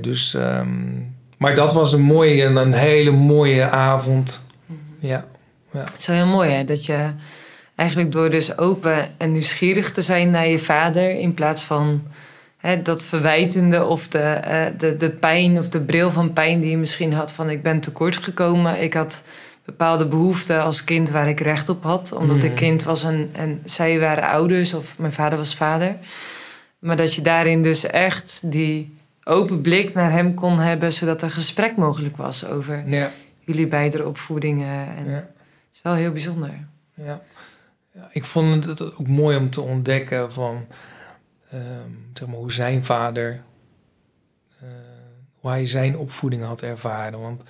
[0.00, 1.13] dus um,
[1.44, 4.46] maar dat was een mooie, een hele mooie avond.
[4.66, 4.78] Mhm.
[4.98, 5.24] Ja.
[5.70, 5.80] ja.
[5.80, 7.10] Het is wel heel mooi hè, dat je
[7.74, 11.18] eigenlijk door dus open en nieuwsgierig te zijn naar je vader...
[11.18, 12.02] in plaats van
[12.56, 16.70] hè, dat verwijtende of de, uh, de, de pijn of de bril van pijn die
[16.70, 17.32] je misschien had...
[17.32, 19.22] van ik ben tekort gekomen, ik had
[19.64, 22.12] bepaalde behoeften als kind waar ik recht op had.
[22.12, 22.54] Omdat ik mhm.
[22.54, 25.96] kind was en, en zij waren ouders of mijn vader was vader.
[26.78, 28.93] Maar dat je daarin dus echt die
[29.24, 33.10] open blik naar hem kon hebben, zodat er gesprek mogelijk was over ja.
[33.40, 34.96] jullie beide opvoedingen.
[34.96, 35.14] En ja.
[35.14, 36.66] Het is wel heel bijzonder.
[36.94, 37.22] Ja.
[37.92, 38.08] ja.
[38.12, 40.66] ik vond het ook mooi om te ontdekken van
[41.54, 43.42] um, zeg maar, hoe zijn vader,
[44.62, 44.68] uh,
[45.40, 47.20] hoe hij zijn opvoeding had ervaren.
[47.20, 47.42] Want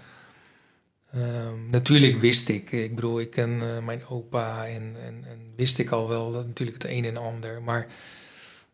[1.17, 5.79] um, natuurlijk wist ik, ik bedoel, ik ken uh, mijn opa en, en, en, wist
[5.79, 7.87] ik al wel dat natuurlijk het een en ander, maar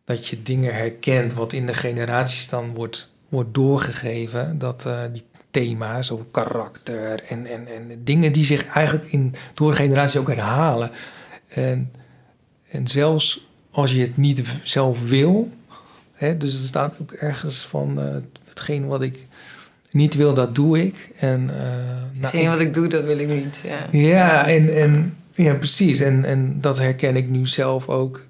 [0.05, 4.57] dat je dingen herkent wat in de generaties dan wordt, wordt doorgegeven.
[4.57, 9.71] Dat uh, die thema's over karakter en, en, en dingen die zich eigenlijk in, door
[9.71, 10.91] de generatie ook herhalen.
[11.47, 11.91] En,
[12.69, 15.51] en zelfs als je het niet zelf wil,
[16.13, 19.25] hè, dus er staat ook ergens van uh, hetgeen wat ik
[19.91, 21.11] niet wil, dat doe ik.
[21.19, 23.61] En, uh, nou, Hetgeen wat ik doe, dat wil ik niet.
[23.63, 25.99] Ja, ja en, en Ja, precies.
[25.99, 28.21] En, en dat herken ik nu zelf ook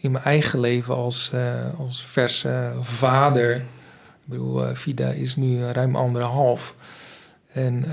[0.00, 1.40] in mijn eigen leven als, uh,
[1.78, 3.54] als verse vader.
[3.54, 3.62] Ik
[4.24, 6.74] bedoel, uh, Vida is nu ruim anderhalf.
[7.52, 7.84] En,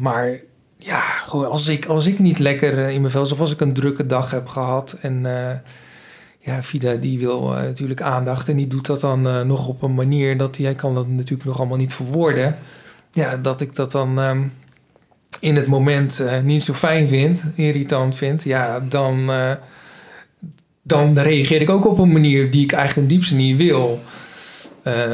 [0.00, 0.38] maar
[0.76, 4.06] ja, als ik, als ik niet lekker in mijn vel of als ik een drukke
[4.06, 5.26] dag heb gehad en
[6.38, 10.38] ja, Vida die wil natuurlijk aandacht en die doet dat dan nog op een manier
[10.38, 12.56] dat hij kan dat natuurlijk nog allemaal niet verwoorden.
[13.10, 14.52] Ja, dat ik dat dan um,
[15.40, 19.30] in het moment niet zo fijn vind, irritant vind, ja, dan,
[20.86, 24.00] dan reageer ik ook op een manier die ik eigenlijk in diepste niet wil.
[24.86, 25.10] Uh,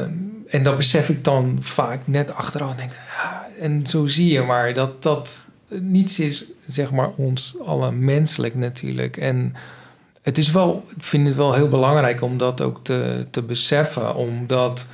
[0.46, 2.74] en dat besef ik dan vaak net achteraf.
[2.74, 7.92] Denk, ja, en zo zie je maar dat dat niets is, zeg maar, ons alle
[7.92, 9.16] menselijk natuurlijk.
[9.16, 9.54] En
[10.22, 14.14] het is wel, ik vind het wel heel belangrijk om dat ook te, te beseffen,
[14.14, 14.86] omdat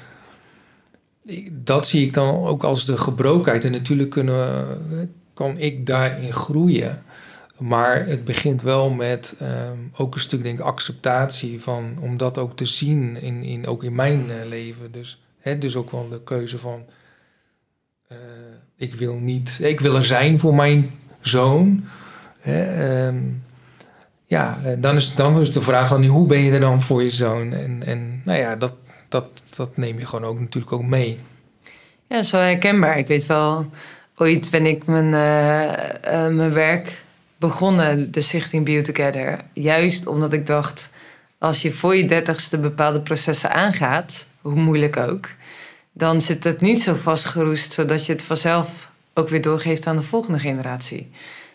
[1.52, 3.64] dat zie ik dan ook als de gebrokenheid.
[3.64, 4.66] En natuurlijk kunnen,
[5.34, 7.02] kan ik daarin groeien.
[7.58, 12.38] Maar het begint wel met um, ook een stuk denk ik, acceptatie van om dat
[12.38, 14.92] ook te zien in, in ook in mijn uh, leven.
[14.92, 16.84] Dus, hè, dus ook wel de keuze van
[18.12, 18.18] uh,
[18.76, 20.90] ik wil niet, ik wil er zijn voor mijn
[21.20, 21.84] zoon.
[22.40, 23.42] Hè, um,
[24.24, 27.10] ja, dan is, dan is de vraag van hoe ben je er dan voor je
[27.10, 27.52] zoon?
[27.52, 28.74] En, en nou ja, dat,
[29.08, 31.18] dat, dat neem je gewoon ook natuurlijk ook mee.
[32.08, 32.98] Ja, zo herkenbaar.
[32.98, 33.70] Ik weet wel,
[34.16, 37.04] ooit ben ik mijn, uh, mijn werk
[37.46, 39.40] begonnen, de Stichting Bio Together.
[39.52, 40.90] Juist omdat ik dacht,
[41.38, 45.28] als je voor je dertigste bepaalde processen aangaat, hoe moeilijk ook,
[45.92, 50.02] dan zit het niet zo vastgeroest, zodat je het vanzelf ook weer doorgeeft aan de
[50.02, 51.10] volgende generatie.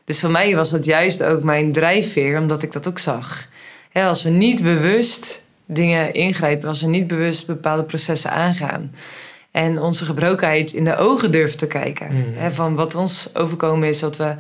[0.05, 3.47] Dus voor mij was het juist ook mijn drijfveer, omdat ik dat ook zag.
[3.93, 8.91] als we niet bewust dingen ingrijpen, als we niet bewust bepaalde processen aangaan,
[9.51, 12.11] en onze gebrokenheid in de ogen durven te kijken.
[12.11, 12.51] Mm.
[12.51, 14.35] van wat ons overkomen is, wat, we,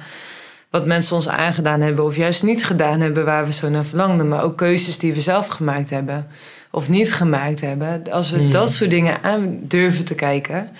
[0.71, 4.27] wat mensen ons aangedaan hebben of juist niet gedaan hebben waar we zo naar verlangden.
[4.27, 6.27] Maar ook keuzes die we zelf gemaakt hebben
[6.71, 8.11] of niet gemaakt hebben.
[8.11, 8.51] Als we mm.
[8.51, 10.71] dat soort dingen aan durven te kijken,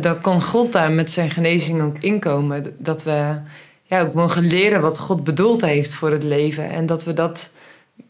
[0.00, 2.74] dan kan God daar met zijn genezing ook inkomen.
[2.78, 3.40] Dat we
[3.82, 6.70] ja, ook mogen leren wat God bedoeld heeft voor het leven.
[6.70, 7.52] En dat we dat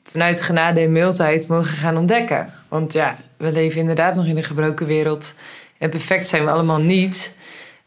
[0.03, 2.53] vanuit genade en mildheid mogen gaan ontdekken.
[2.69, 5.35] Want ja, we leven inderdaad nog in een gebroken wereld.
[5.79, 7.37] En perfect zijn we allemaal niet.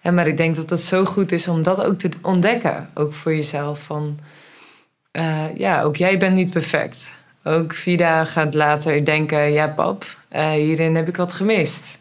[0.10, 2.90] Maar ik denk dat het zo goed is om dat ook te ontdekken.
[2.94, 3.84] Ook voor jezelf.
[3.84, 4.20] Van,
[5.12, 7.12] uh, ja, ook jij bent niet perfect.
[7.44, 9.52] Ook Vida gaat later denken...
[9.52, 12.00] ja pap, uh, hierin heb ik wat gemist.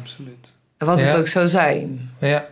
[0.00, 0.56] Absoluut.
[0.78, 1.06] Wat ja.
[1.06, 2.10] het ook zou zijn.
[2.18, 2.46] Ja,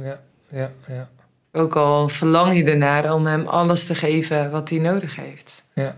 [0.00, 1.08] ja, ja, ja.
[1.52, 5.64] Ook al verlang je ernaar om hem alles te geven wat hij nodig heeft.
[5.74, 5.96] Ja.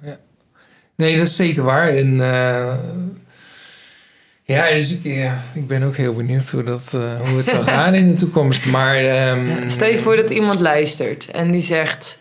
[0.00, 0.18] ja.
[0.94, 1.88] Nee, dat is zeker waar.
[1.88, 2.14] En...
[2.14, 2.74] Uh
[4.54, 7.94] ja, dus ja, ik ben ook heel benieuwd hoe, dat, uh, hoe het zal gaan
[7.94, 8.66] in de toekomst.
[8.66, 9.68] Maar, um...
[9.68, 12.18] stel je voor dat iemand luistert en die zegt...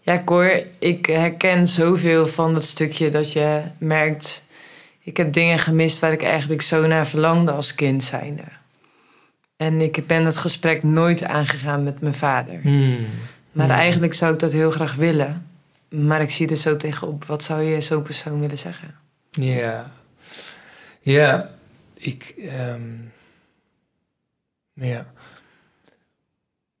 [0.00, 4.42] Ja, Cor, ik herken zoveel van dat stukje dat je merkt...
[5.02, 8.44] ik heb dingen gemist waar ik eigenlijk zo naar verlangde als kind zijnde.
[9.56, 12.60] En ik ben het gesprek nooit aangegaan met mijn vader.
[12.62, 13.06] Hmm.
[13.52, 13.76] Maar hmm.
[13.76, 15.46] eigenlijk zou ik dat heel graag willen.
[15.88, 17.24] Maar ik zie er zo tegenop.
[17.24, 18.94] Wat zou je zo'n persoon willen zeggen?
[19.30, 19.90] Ja.
[21.02, 21.58] Ja
[22.00, 22.34] ik.
[22.72, 23.12] Um,
[24.72, 25.12] ja.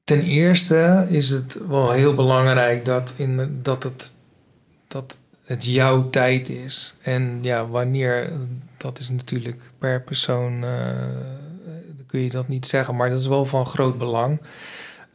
[0.04, 4.12] Ten eerste is het wel heel belangrijk dat, in, dat, het,
[4.88, 6.94] dat het jouw tijd is.
[7.02, 8.30] En ja, wanneer,
[8.76, 10.70] dat is natuurlijk per persoon, uh,
[12.06, 14.40] kun je dat niet zeggen, maar dat is wel van groot belang.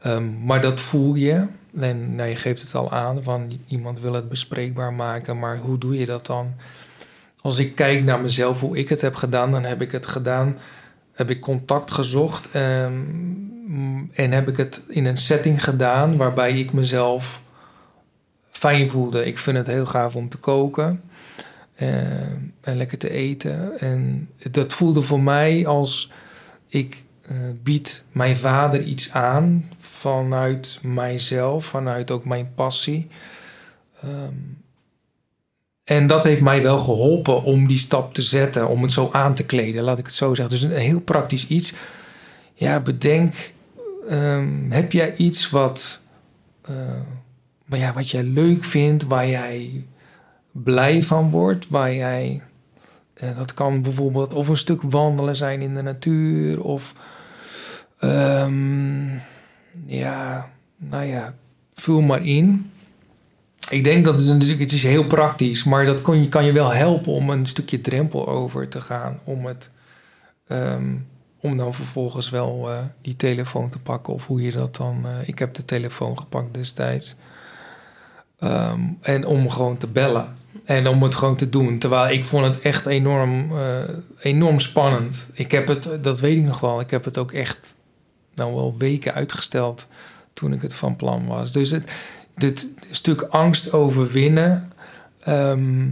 [0.05, 1.47] Um, maar dat voel je.
[1.79, 5.77] En nou, je geeft het al aan van iemand wil het bespreekbaar maken, maar hoe
[5.77, 6.53] doe je dat dan?
[7.45, 10.57] Als ik kijk naar mezelf, hoe ik het heb gedaan, dan heb ik het gedaan,
[11.11, 16.73] heb ik contact gezocht um, en heb ik het in een setting gedaan waarbij ik
[16.73, 17.41] mezelf
[18.51, 19.25] fijn voelde.
[19.25, 21.01] Ik vind het heel gaaf om te koken
[21.81, 21.89] uh,
[22.61, 23.79] en lekker te eten.
[23.79, 26.11] En dat voelde voor mij als
[26.67, 33.07] ik uh, bied mijn vader iets aan vanuit mijzelf, vanuit ook mijn passie.
[34.05, 34.63] Um,
[35.85, 39.35] en dat heeft mij wel geholpen om die stap te zetten, om het zo aan
[39.35, 40.59] te kleden, laat ik het zo zeggen.
[40.59, 41.73] Dus een heel praktisch iets.
[42.53, 43.53] Ja, bedenk,
[44.11, 46.01] um, heb jij iets wat,
[46.69, 49.85] uh, ja, wat jij leuk vindt, waar jij
[50.51, 52.43] blij van wordt, waar jij,
[53.23, 56.93] uh, dat kan bijvoorbeeld of een stuk wandelen zijn in de natuur, of
[58.01, 59.21] um,
[59.85, 61.35] ja, nou ja,
[61.73, 62.71] vul maar in.
[63.69, 67.11] Ik denk dat het, het is heel praktisch, maar dat kon kan je wel helpen
[67.11, 69.19] om een stukje drempel over te gaan.
[69.23, 69.69] Om, het,
[70.47, 70.93] ehm,
[71.39, 75.01] om dan vervolgens wel uh, die telefoon te pakken of hoe je dat dan.
[75.05, 77.15] Uh, ik heb de telefoon gepakt destijds.
[78.39, 80.35] Ehm, en om gewoon te bellen.
[80.63, 81.79] En om het gewoon te doen.
[81.79, 85.27] Terwijl ik vond het echt enorm, eh, enorm spannend.
[85.33, 87.75] Ik heb het, dat weet ik nog wel, ik heb het ook echt
[88.33, 89.87] nou wel weken uitgesteld
[90.33, 91.51] toen ik het van plan was.
[91.51, 91.91] Dus het,
[92.35, 94.71] dit stuk angst overwinnen.
[95.19, 95.87] ehm,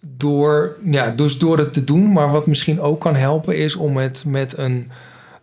[0.00, 2.12] door, ja, dus door het te doen.
[2.12, 4.90] Maar wat misschien ook kan helpen is om het met, een,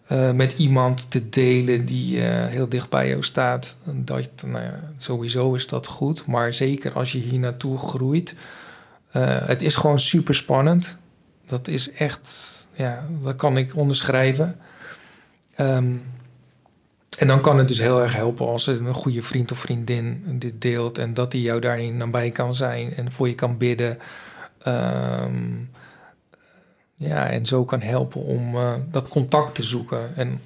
[0.07, 3.77] eh, met iemand te delen die eh, heel dicht bij jou staat.
[3.83, 4.65] Dat, nou
[4.97, 6.25] sowieso is dat goed.
[6.25, 8.35] Maar zeker als je hier naartoe groeit.
[9.11, 10.97] eh, het is gewoon super spannend.
[11.45, 12.29] Dat is echt,
[12.73, 14.57] ja, dat kan ik onderschrijven.
[15.55, 15.85] Ehm,
[17.17, 20.61] en dan kan het dus heel erg helpen als een goede vriend of vriendin dit
[20.61, 23.97] deelt en dat die jou daarin nabij kan zijn en voor je kan bidden.
[24.61, 25.33] Ehm,
[26.95, 30.41] ja, en zo kan helpen om eh, dat contact te zoeken en,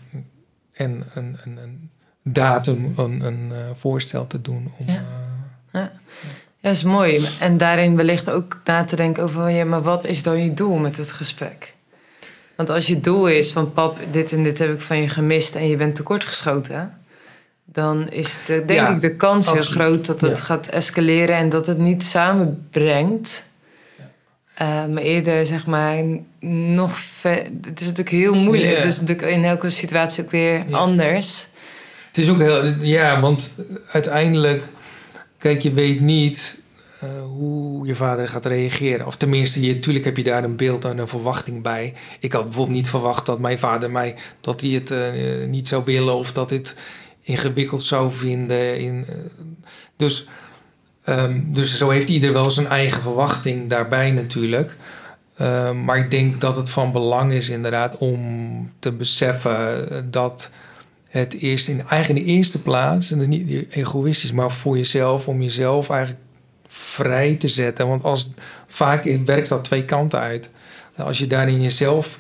[0.72, 1.90] en een, een, een
[2.24, 4.72] datum, een, een eh, voorstel te doen.
[4.78, 4.94] Om, Ja.
[4.94, 5.92] eh, Ja.
[6.60, 7.30] ja, is mooi.
[7.40, 9.50] En daarin wellicht ook na te denken over...
[9.50, 11.76] Ja, maar wat is dan je doel met het gesprek?
[12.60, 13.74] Want als je doel is van...
[13.74, 15.56] Pap, dit en dit heb ik van je gemist...
[15.56, 16.98] en je bent tekortgeschoten...
[17.66, 20.44] dan is de, denk Ja, ik de kans heel groot dat het Ja.
[20.44, 21.36] gaat escaleren...
[21.36, 23.46] en dat het niet samenbrengt...
[24.54, 26.04] Eh, maar eerder zeg maar
[26.50, 27.44] nog ver.
[27.62, 28.76] Het is natuurlijk heel moeilijk.
[28.76, 31.48] Het is natuurlijk in elke situatie ook weer anders.
[32.08, 33.54] Het is ook heel, ja, want
[33.92, 34.64] uiteindelijk,
[35.38, 36.59] kijk, je weet niet
[37.00, 39.06] eh, hoe je vader gaat reageren.
[39.06, 41.94] Of tenminste, je, natuurlijk heb je daar een beeld en een verwachting bij.
[42.20, 45.84] Ik had bijvoorbeeld niet verwacht dat mijn vader mij, dat hij het eh, niet zou
[45.86, 46.76] willen of dat dit
[47.22, 48.80] ingewikkeld zou vinden.
[48.80, 49.16] In, eh,
[49.96, 50.28] dus,
[51.04, 54.76] ehm, dus zo heeft ieder wel zijn eigen verwachting daarbij natuurlijk.
[55.36, 60.52] Ehm, maar ik denk dat het van belang is inderdaad om te beseffen dat
[61.08, 65.42] het eerst in eigenlijk in de eerste plaats, en niet egoïstisch, maar voor jezelf, om
[65.42, 66.28] jezelf eigenlijk
[66.72, 67.88] vrij te zetten.
[67.88, 68.34] Want als,
[68.68, 70.50] vaak werkt dat twee kanten uit.
[70.98, 72.20] Als je daarin jezelf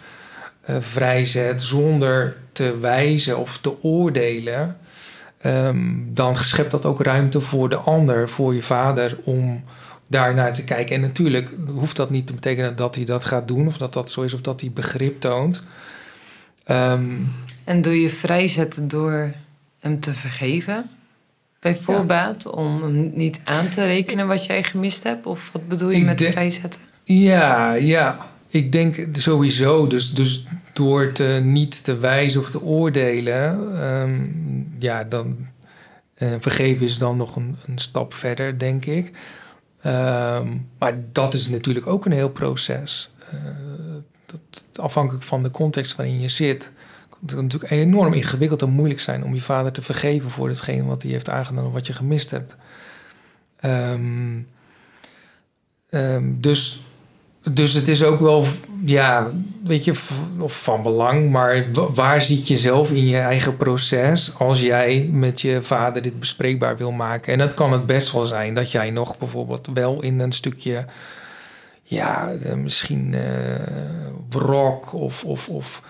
[0.61, 4.77] eh, vrijzet zonder te wijzen of te oordelen,
[5.37, 9.63] ehm, dan schept dat ook ruimte voor de ander, voor je vader, om
[10.07, 10.95] daar naar te kijken.
[10.95, 14.11] En natuurlijk hoeft dat niet te betekenen dat hij dat gaat doen, of dat dat
[14.11, 15.61] zo is, of dat hij begrip toont.
[16.63, 17.15] Ehm,
[17.63, 19.33] En doe je vrijzetten door
[19.79, 20.89] hem te vergeven?
[21.59, 25.25] Bij voorbaat, om niet aan te rekenen wat jij gemist hebt?
[25.25, 26.81] Of wat bedoel je Ik met denk- vrijzetten?
[27.03, 28.17] Ja, ja.
[28.47, 29.87] Ik denk sowieso.
[29.87, 34.19] Dus, dus door te, niet te wijzen of te oordelen, ehm,
[34.79, 35.37] ja, dan
[36.13, 39.11] eh, vergeven is dan nog een, een stap verder, denk ik.
[39.81, 40.47] Ehm,
[40.77, 43.09] maar dat is natuurlijk ook een heel proces.
[43.31, 43.37] Eh,
[44.25, 46.71] dat, afhankelijk van de context waarin je zit.
[47.21, 50.85] Het kan natuurlijk enorm ingewikkeld en moeilijk zijn om je vader te vergeven voor hetgeen
[50.85, 52.55] wat hij heeft aangedaan of wat je gemist hebt.
[53.59, 54.37] Ehm,
[55.89, 56.83] ehm, dus,
[57.51, 58.45] dus het is ook wel,
[58.85, 59.31] ja,
[59.63, 59.93] weet je,
[60.45, 65.41] van belang, maar wa- waar zit je zelf in je eigen proces als jij met
[65.41, 67.33] je vader dit bespreekbaar wil maken?
[67.33, 70.85] En dat kan het best wel zijn dat jij nog bijvoorbeeld wel in een stukje,
[71.83, 73.21] ja, eh, misschien eh
[74.29, 75.81] wrok of, of, of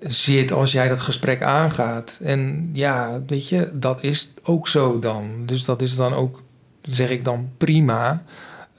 [0.00, 2.20] zit als jij dat gesprek aangaat.
[2.22, 5.42] En ja, weet je, dat is ook zo dan.
[5.46, 6.42] Dus dat is dan ook,
[6.82, 8.24] zeg ik dan, prima.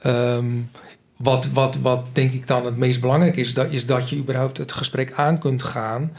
[0.00, 0.46] Ehm,
[1.16, 4.58] wat, wat, wat denk ik dan het meest belangrijk is, dat, is dat je überhaupt
[4.58, 6.12] het gesprek aan kunt gaan.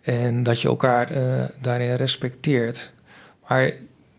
[0.00, 2.92] En dat je elkaar eh, daarin respecteert.
[3.48, 3.72] Maar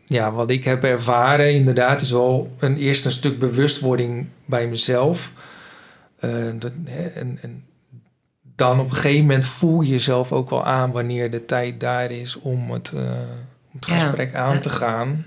[0.05, 5.31] ja, wat ik heb ervaren, inderdaad, is wel een eerst een stuk bewustwording bij mezelf.
[6.19, 7.63] Eh, en, en
[8.59, 12.11] dan op een gegeven moment voel je jezelf ook wel aan wanneer de tijd daar
[12.11, 13.01] is om het, eh,
[13.71, 13.99] het Ja.
[13.99, 15.25] gesprek aan te gaan.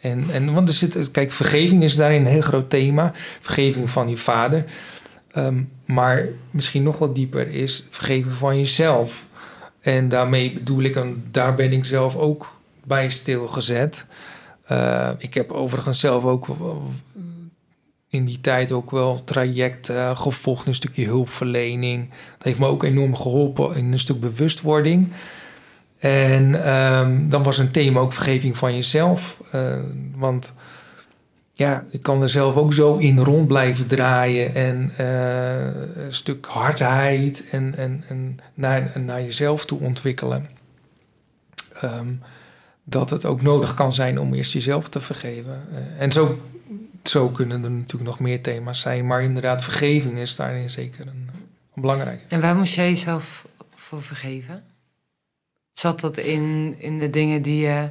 [0.00, 3.10] En, en want er zit, kijk, vergeving is daarin een heel groot thema.
[3.40, 4.64] Vergeving van je vader.
[5.32, 9.26] Ehm, maar misschien nog wat dieper is vergeven van jezelf.
[9.80, 14.06] En daarmee bedoel ik, en daar ben ik zelf ook bij stilgezet.
[14.64, 16.46] Eh, ik heb overigens zelf ook
[18.12, 22.08] in die tijd ook wel trajecten gevolgd, een stukje hulpverlening.
[22.10, 25.12] Dat heeft me ook enorm geholpen in een stuk bewustwording.
[25.98, 29.36] En ehm, dan was een thema ook vergeving van jezelf.
[29.50, 29.76] Eh,
[30.16, 30.54] want
[31.52, 34.54] ja, ik kan er zelf ook zo in rond blijven draaien.
[34.54, 40.48] En eh, een stuk hardheid en, en, en naar, naar jezelf toe ontwikkelen.
[41.80, 42.12] Ehm,
[42.84, 45.62] dat het ook nodig kan zijn om eerst jezelf te vergeven.
[45.72, 46.38] Eh, en zo,
[47.02, 49.06] zo kunnen er natuurlijk nog meer thema's zijn.
[49.06, 51.28] Maar inderdaad, vergeving is daarin zeker een,
[51.74, 52.22] een belangrijke.
[52.28, 54.62] En waar moest jij jezelf voor vergeven?
[55.72, 57.88] Zat dat in, in de dingen die je,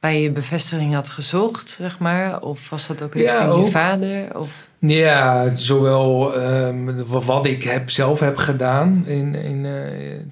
[0.00, 2.40] waar je bevestiging had gezocht, zeg maar?
[2.42, 3.70] Of was dat ook Ja, richting je ook.
[3.70, 4.38] vader?
[4.38, 4.68] Of...
[4.78, 9.72] Ja, zowel ehm, wat ik heb, zelf heb gedaan in, in, eh,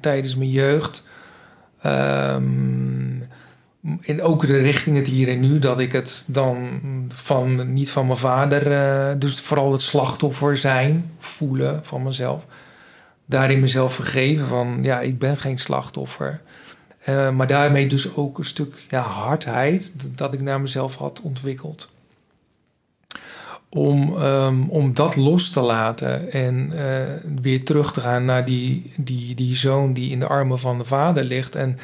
[0.00, 1.02] tijdens mijn jeugd.
[1.82, 3.20] Ehm,
[4.00, 8.06] en ook de richting het hier en nu, dat ik het dan van, niet van
[8.06, 12.44] mijn vader, eh, dus vooral het slachtoffer zijn, voelen van mezelf.
[13.26, 16.40] Daarin mezelf vergeven van, ja, ik ben geen slachtoffer.
[16.98, 21.90] Eh, maar daarmee dus ook een stuk ja, hardheid dat ik naar mezelf had ontwikkeld
[23.74, 26.84] om, ehm, om dat los te laten en eh,
[27.42, 30.84] weer terug te gaan naar die, die, die zoon die in de armen van de
[30.84, 31.78] vader ligt en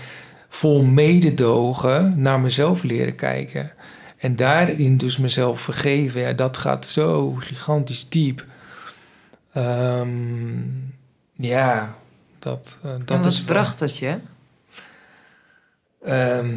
[0.49, 3.73] vol mededogen naar mezelf leren kijken.
[4.19, 8.45] En daarin dus mezelf vergeven, ja, dat gaat zo gigantisch diep.
[9.53, 10.09] Ehm,
[11.33, 11.97] ja,
[12.39, 14.19] dat, eh, en dat wat is bracht het je?
[16.05, 16.57] Ehm,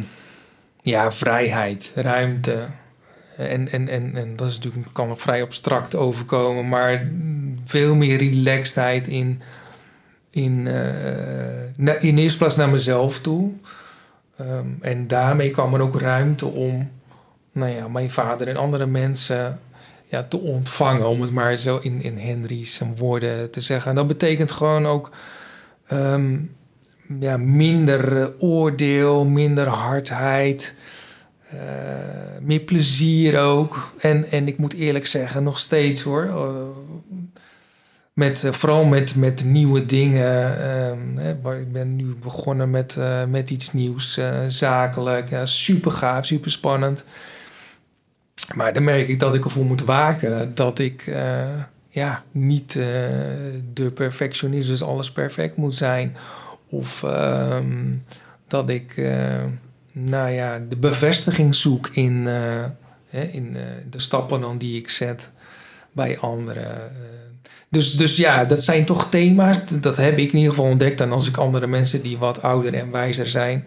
[0.80, 2.66] ja, vrijheid, ruimte.
[3.36, 7.08] En, en, en, en dat is natuurlijk, kan nog vrij abstract overkomen, maar
[7.64, 9.40] veel meer relaxedheid in,
[10.30, 13.52] in, eh, in eerste plaats naar mezelf toe.
[14.36, 16.90] Ehm, en daarmee kwam er ook ruimte om
[17.52, 19.58] nou ja, mijn vader en andere mensen
[20.06, 23.90] ja, te ontvangen, om het maar zo in, in Henry's woorden te zeggen.
[23.90, 25.10] En dat betekent gewoon ook
[25.86, 26.36] ehm,
[27.20, 30.74] ja, minder eh, oordeel, minder hardheid,
[31.50, 31.58] eh,
[32.40, 33.92] meer plezier ook.
[33.98, 36.24] En, en ik moet eerlijk zeggen, nog steeds hoor.
[36.24, 36.66] eh,
[38.12, 41.40] met, eh, vooral met, met nieuwe dingen.
[41.42, 45.28] waar ik ben nu begonnen met, eh, met iets nieuws, eh, zakelijk.
[45.44, 47.04] Super gaaf, super spannend.
[48.54, 51.14] Maar dan merk ik dat ik ervoor moet waken dat ik
[51.88, 52.72] ja, niet
[53.72, 56.16] de perfectionist, dus alles perfect moet zijn.
[56.68, 57.94] Of ehm,
[58.46, 59.10] dat ik
[59.92, 62.28] nou ja, de bevestiging zoek in,
[63.10, 63.56] in
[63.90, 65.30] de stappen dan die ik zet
[65.92, 66.92] bij anderen.
[67.72, 71.00] Dus, dus ja, dat zijn toch thema's, dat heb ik in ieder geval ontdekt.
[71.00, 73.66] En als ik andere mensen die wat ouder en wijzer zijn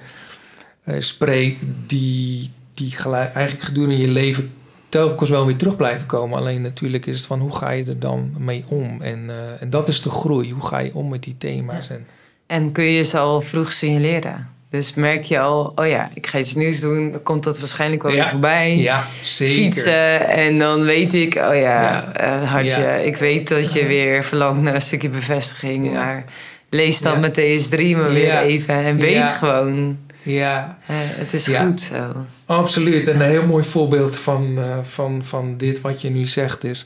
[0.83, 4.53] eh, spreek, die, die gelijk, eigenlijk gedurende je leven
[4.89, 6.37] telkens wel weer terug blijven komen.
[6.37, 9.01] Alleen natuurlijk is het van hoe ga je er dan mee om?
[9.01, 10.51] En, eh, en dat is de groei.
[10.51, 11.89] Hoe ga je om met die thema's?
[11.89, 12.05] En,
[12.47, 14.49] En kun je ze al vroeg signaleren?
[14.75, 18.03] Dus merk je al, oh ja, ik ga iets nieuws doen, dan komt dat waarschijnlijk
[18.03, 18.17] wel Ja.
[18.21, 18.77] weer voorbij.
[18.77, 19.55] ja, zeker.
[19.55, 22.11] Fietsen en dan weet ik, oh ja, Ja.
[22.13, 22.93] eh, hartje, Ja.
[22.95, 25.91] ik weet dat je weer verlangt naar een stukje bevestiging.
[25.93, 26.23] Maar
[26.69, 27.29] lees dan Ja.
[27.29, 32.25] Matthäus 3 maar weer even en weet gewoon, Ja, eh, het is goed zo.
[32.45, 33.07] absoluut.
[33.07, 36.85] En een heel mooi voorbeeld van, eh, van, van dit wat je nu zegt is...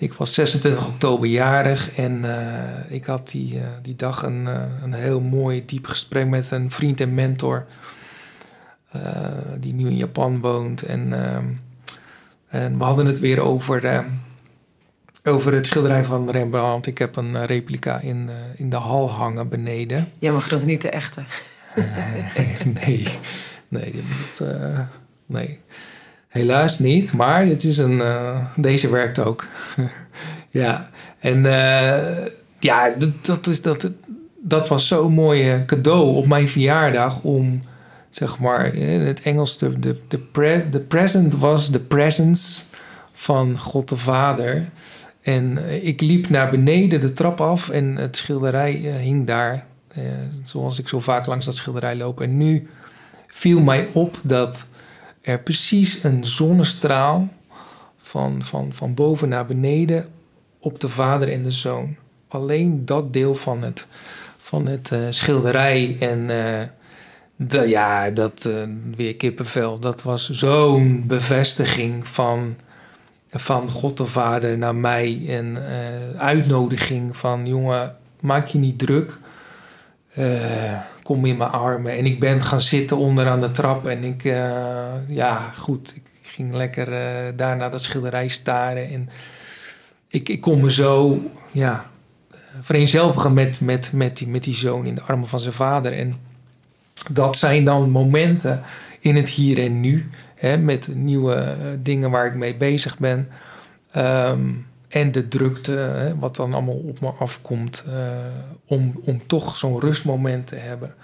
[0.00, 4.62] Ik was 26 oktober jarig en eh, ik had die, eh, die dag een, eh,
[4.82, 7.66] een heel mooi diep gesprek met een vriend en mentor...
[9.58, 10.82] die nu in Japan woont.
[10.82, 11.12] En,
[12.48, 14.04] en we hadden het weer over,
[15.24, 16.86] over het schilderij van Rembrandt.
[16.86, 20.12] Ik heb een replica in, in de hal hangen beneden.
[20.18, 21.24] Jij mag nog niet de echte.
[22.84, 23.08] nee,
[23.68, 24.02] nee,
[24.38, 24.48] dat,
[25.26, 25.60] nee.
[26.38, 29.46] Helaas niet, maar het is een, eh, deze werkt ook.
[30.50, 32.26] ja, en eh,
[32.58, 33.90] ja, dat, dat, is, dat,
[34.42, 37.60] dat was zo'n mooi cadeau op mijn verjaardag om,
[38.10, 42.62] zeg maar, in het Engels, de, de, pre, de present was de presence
[43.12, 44.68] van God de Vader.
[45.22, 49.66] En eh, ik liep naar beneden de trap af en het schilderij hing daar.
[50.42, 52.20] zoals ik zo vaak langs dat schilderij loop.
[52.20, 52.68] En nu
[53.26, 54.66] viel mij op dat
[55.28, 57.28] er precies een zonnestraal
[57.96, 60.08] van, van, van boven naar beneden
[60.58, 61.96] op de vader en de zoon.
[62.28, 63.86] Alleen dat deel van het,
[64.38, 65.96] van het eh, schilderij.
[66.00, 66.66] En eh,
[67.36, 68.52] de, ja, dat eh,
[68.96, 69.78] weer kippenvel.
[69.78, 72.56] Dat was zo'n bevestiging van,
[73.30, 75.24] van God de Vader naar mij.
[75.28, 75.58] En
[76.16, 79.18] uitnodiging van jongen, maak je niet druk.
[81.08, 81.96] Kom in mijn armen.
[81.96, 83.86] En ik ben gaan zitten onder aan de trap.
[83.86, 85.96] En ik, eh, ja, goed.
[85.96, 88.90] Ik ging lekker eh, daar naar dat schilderij staren.
[88.90, 89.08] En
[90.08, 91.90] ik, ik kon me zo, ja,
[92.60, 95.92] vereenzelvigen met, met, met, die, met die zoon in de armen van zijn vader.
[95.92, 96.16] En
[97.10, 98.62] dat zijn dan momenten
[99.00, 100.10] in het hier en nu.
[100.34, 103.28] Hè, met nieuwe eh, dingen waar ik mee bezig ben.
[103.90, 104.40] Ehm,
[104.88, 107.84] en de drukte, hè, wat dan allemaal op me afkomt.
[107.86, 108.08] eh,
[108.64, 110.94] om, om toch zo'n rustmoment te hebben.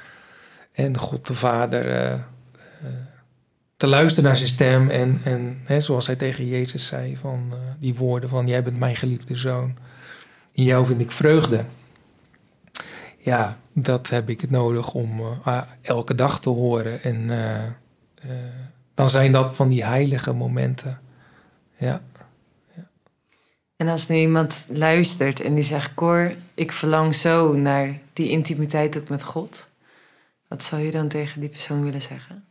[0.72, 2.20] En God de Vader eh, eh,
[3.76, 4.90] te luisteren naar zijn stem.
[4.90, 8.46] En, en hè, zoals hij tegen Jezus zei, van die woorden van...
[8.46, 9.76] Jij bent mijn geliefde zoon.
[10.52, 11.64] In jou vind ik vreugde.
[13.18, 17.02] Ja, dat heb ik nodig om ah, elke dag te horen.
[17.02, 17.30] En
[18.94, 21.00] dan zijn dat van die heilige momenten.
[21.76, 22.02] Ja.
[23.76, 28.98] En als nu iemand luistert en die zegt: Cor, ik verlang zo naar die intimiteit
[28.98, 29.66] ook met God.
[30.48, 32.44] Wat zou je dan tegen die persoon willen zeggen?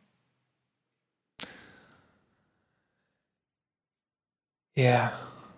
[4.72, 5.14] Ja,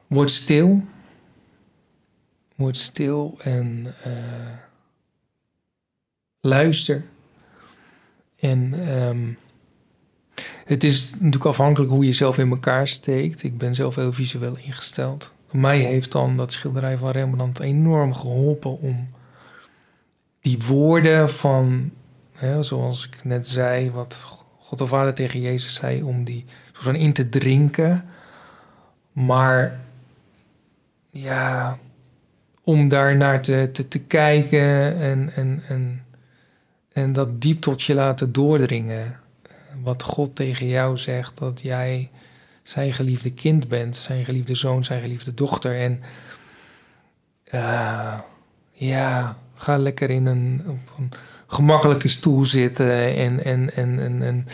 [0.07, 0.84] word stil.
[2.55, 4.57] Word stil en uh,
[6.39, 7.03] luister.
[8.39, 9.38] En um,
[10.66, 13.43] het is natuurlijk afhankelijk hoe je zelf in elkaar steekt.
[13.43, 15.34] Ik ben zelf heel visueel ingesteld.
[15.55, 19.09] Mij heeft dan dat schilderij van Rembrandt enorm geholpen om
[20.41, 21.91] die woorden van,
[22.31, 24.25] hè, zoals ik net zei, wat
[24.59, 28.05] God de Vader tegen Jezus zei, om die soort in te drinken.
[29.11, 29.79] Maar
[31.09, 31.77] ja,
[32.63, 36.05] om daar naar te, te, te kijken en, en, en,
[36.93, 39.19] en dat diep tot je laten doordringen.
[39.83, 42.09] Wat God tegen jou zegt, dat jij
[42.66, 45.80] zijn geliefde kind bent, zijn geliefde zoon, zijn geliefde dochter.
[45.80, 46.01] En
[47.53, 48.20] uh,
[48.72, 51.11] ja, ga lekker in een, op een
[51.47, 54.47] gemakkelijke stoel zitten en, en, en, en, en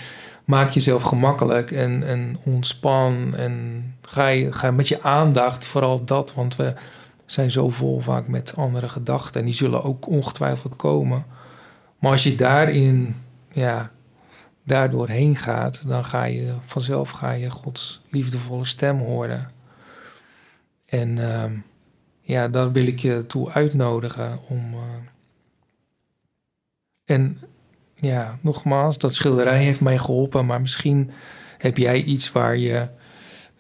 [0.46, 3.36] maak jezelf gemakkelijk en, en ontspan.
[3.36, 6.74] En ga, ga met je aandacht vooral dat, want we
[7.26, 11.26] zijn zo vol vaak met andere gedachten en die zullen ook ongetwijfeld komen.
[12.00, 13.16] Maar als je daarin
[13.52, 13.92] ja,
[14.72, 19.52] daardoor heen gaat, dan ga je vanzelf ga je Gods liefdevolle stem horen.
[20.86, 21.44] En uh,
[22.22, 24.74] ja, daar wil ik je toe uitnodigen om.
[24.74, 24.80] Uh,
[27.06, 27.38] en
[27.96, 31.12] ja, nogmaals, dat schilderij heeft mij geholpen, maar misschien
[31.58, 32.88] heb jij iets waar je,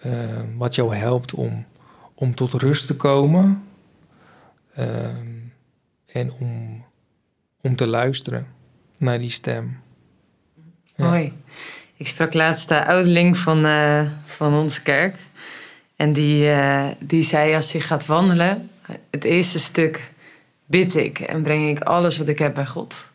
[0.05, 0.13] uh,
[0.57, 1.65] wat jou helpt om,
[2.13, 3.63] om tot rust te komen
[4.73, 5.27] ehm,
[6.05, 6.83] en om,
[7.61, 8.47] om te luisteren
[8.97, 9.79] naar die stem.
[10.95, 11.33] Mooi.
[11.97, 15.15] Ik sprak laatst de ouderling van, uh, van onze kerk.
[15.95, 18.69] En die, uh, die zei als hij gaat wandelen,
[19.09, 20.11] het eerste stuk
[20.65, 23.05] bid ik en breng ik alles wat ik heb bij God.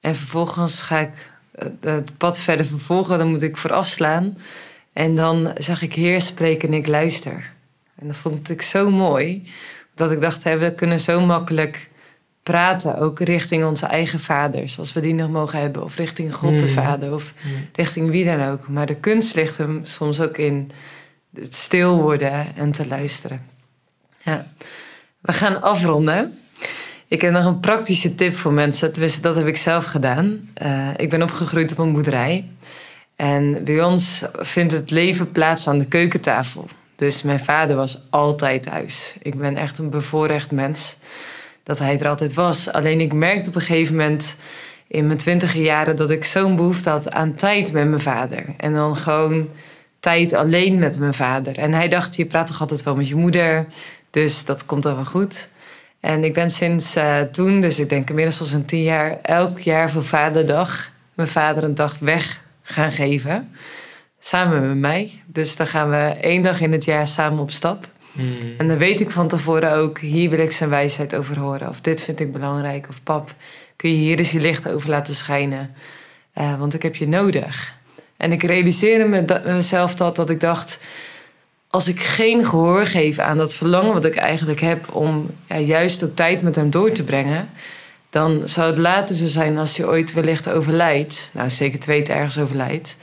[0.00, 1.32] En vervolgens ga ik
[1.80, 4.38] het pad verder vervolgen, dan moet ik vooraf slaan.
[4.92, 7.52] En dan zag ik Heer spreken en ik luister.
[7.94, 9.50] En dat vond ik zo mooi,
[9.94, 11.90] dat ik dacht, we kunnen zo makkelijk
[12.44, 16.58] praten, ook richting onze eigen vaders, als we die nog mogen hebben, of richting God
[16.58, 16.72] de mm.
[16.72, 17.52] Vader, of mm.
[17.72, 18.68] richting wie dan ook.
[18.68, 20.70] Maar de kunst ligt hem soms ook in
[21.34, 23.42] het stil worden en te luisteren.
[24.22, 24.46] Ja.
[25.20, 26.38] We gaan afronden.
[27.06, 28.92] Ik heb nog een praktische tip voor mensen.
[28.92, 30.48] Tenminste, dat heb ik zelf gedaan.
[30.62, 32.44] Uh, ik ben opgegroeid op een boerderij.
[33.16, 36.68] En bij ons vindt het leven plaats aan de keukentafel.
[36.96, 39.14] Dus mijn vader was altijd thuis.
[39.22, 40.98] Ik ben echt een bevoorrecht mens
[41.64, 42.72] dat hij er altijd was.
[42.72, 44.36] Alleen ik merkte op een gegeven moment
[44.86, 48.44] in mijn twintige jaren dat ik zo'n behoefte had aan tijd met mijn vader.
[48.56, 49.48] En dan gewoon
[50.00, 51.58] tijd alleen met mijn vader.
[51.58, 53.66] En hij dacht, je praat toch altijd wel met je moeder,
[54.10, 55.48] dus dat komt dan wel goed.
[56.00, 59.58] En ik ben sinds uh, toen, dus ik denk inmiddels al zo'n tien jaar, elk
[59.58, 63.50] jaar voor Vaderdag mijn vader een dag weg gaan geven.
[64.18, 65.22] Samen met mij.
[65.26, 67.88] Dus dan gaan we één dag in het jaar samen op stap.
[68.14, 68.54] Hmm.
[68.58, 71.68] En dan weet ik van tevoren ook, hier wil ik zijn wijsheid over horen.
[71.68, 72.88] Of dit vind ik belangrijk.
[72.88, 73.34] Of pap,
[73.76, 75.74] kun je hier eens je licht over laten schijnen.
[76.38, 77.74] Uh, want ik heb je nodig.
[78.16, 80.82] En ik realiseerde me dat, mezelf dat, dat ik dacht...
[81.70, 84.94] als ik geen gehoor geef aan dat verlangen wat ik eigenlijk heb...
[84.94, 87.48] om ja, juist ook tijd met hem door te brengen...
[88.10, 91.30] dan zou het later zo zijn als hij ooit wellicht overlijdt.
[91.32, 92.96] Nou, zeker twee ergens overlijdt.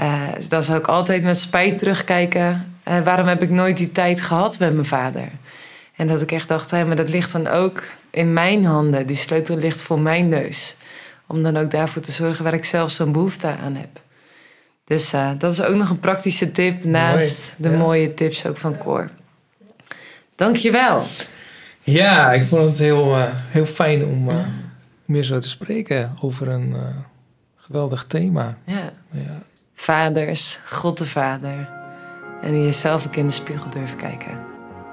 [0.00, 4.20] Uh, dan zou ik altijd met spijt terugkijken uh, waarom heb ik nooit die tijd
[4.20, 5.28] gehad met mijn vader?
[5.96, 9.06] En dat ik echt dacht, hé, maar dat ligt dan ook in mijn handen.
[9.06, 10.76] Die sleutel ligt voor mijn neus.
[11.26, 14.00] Om dan ook daarvoor te zorgen waar ik zelf zo'n behoefte aan heb.
[14.84, 18.78] Dus uh, dat is ook nog een praktische tip naast de mooie tips ook van
[18.78, 19.10] Cor.
[20.34, 21.02] Dankjewel.
[21.80, 24.30] Ja, ik vond het heel, uh, heel fijn om
[25.04, 26.74] meer zo te spreken over een
[27.56, 28.58] geweldig thema.
[28.64, 28.92] Ja.
[29.10, 29.42] ja.
[29.74, 31.79] Vaders, God de Vader.
[32.42, 34.38] En jezelf ook in de spiegel durven kijken.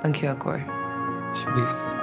[0.01, 0.61] Dankjewel, Cor.
[1.29, 1.96] Alsjeblieft.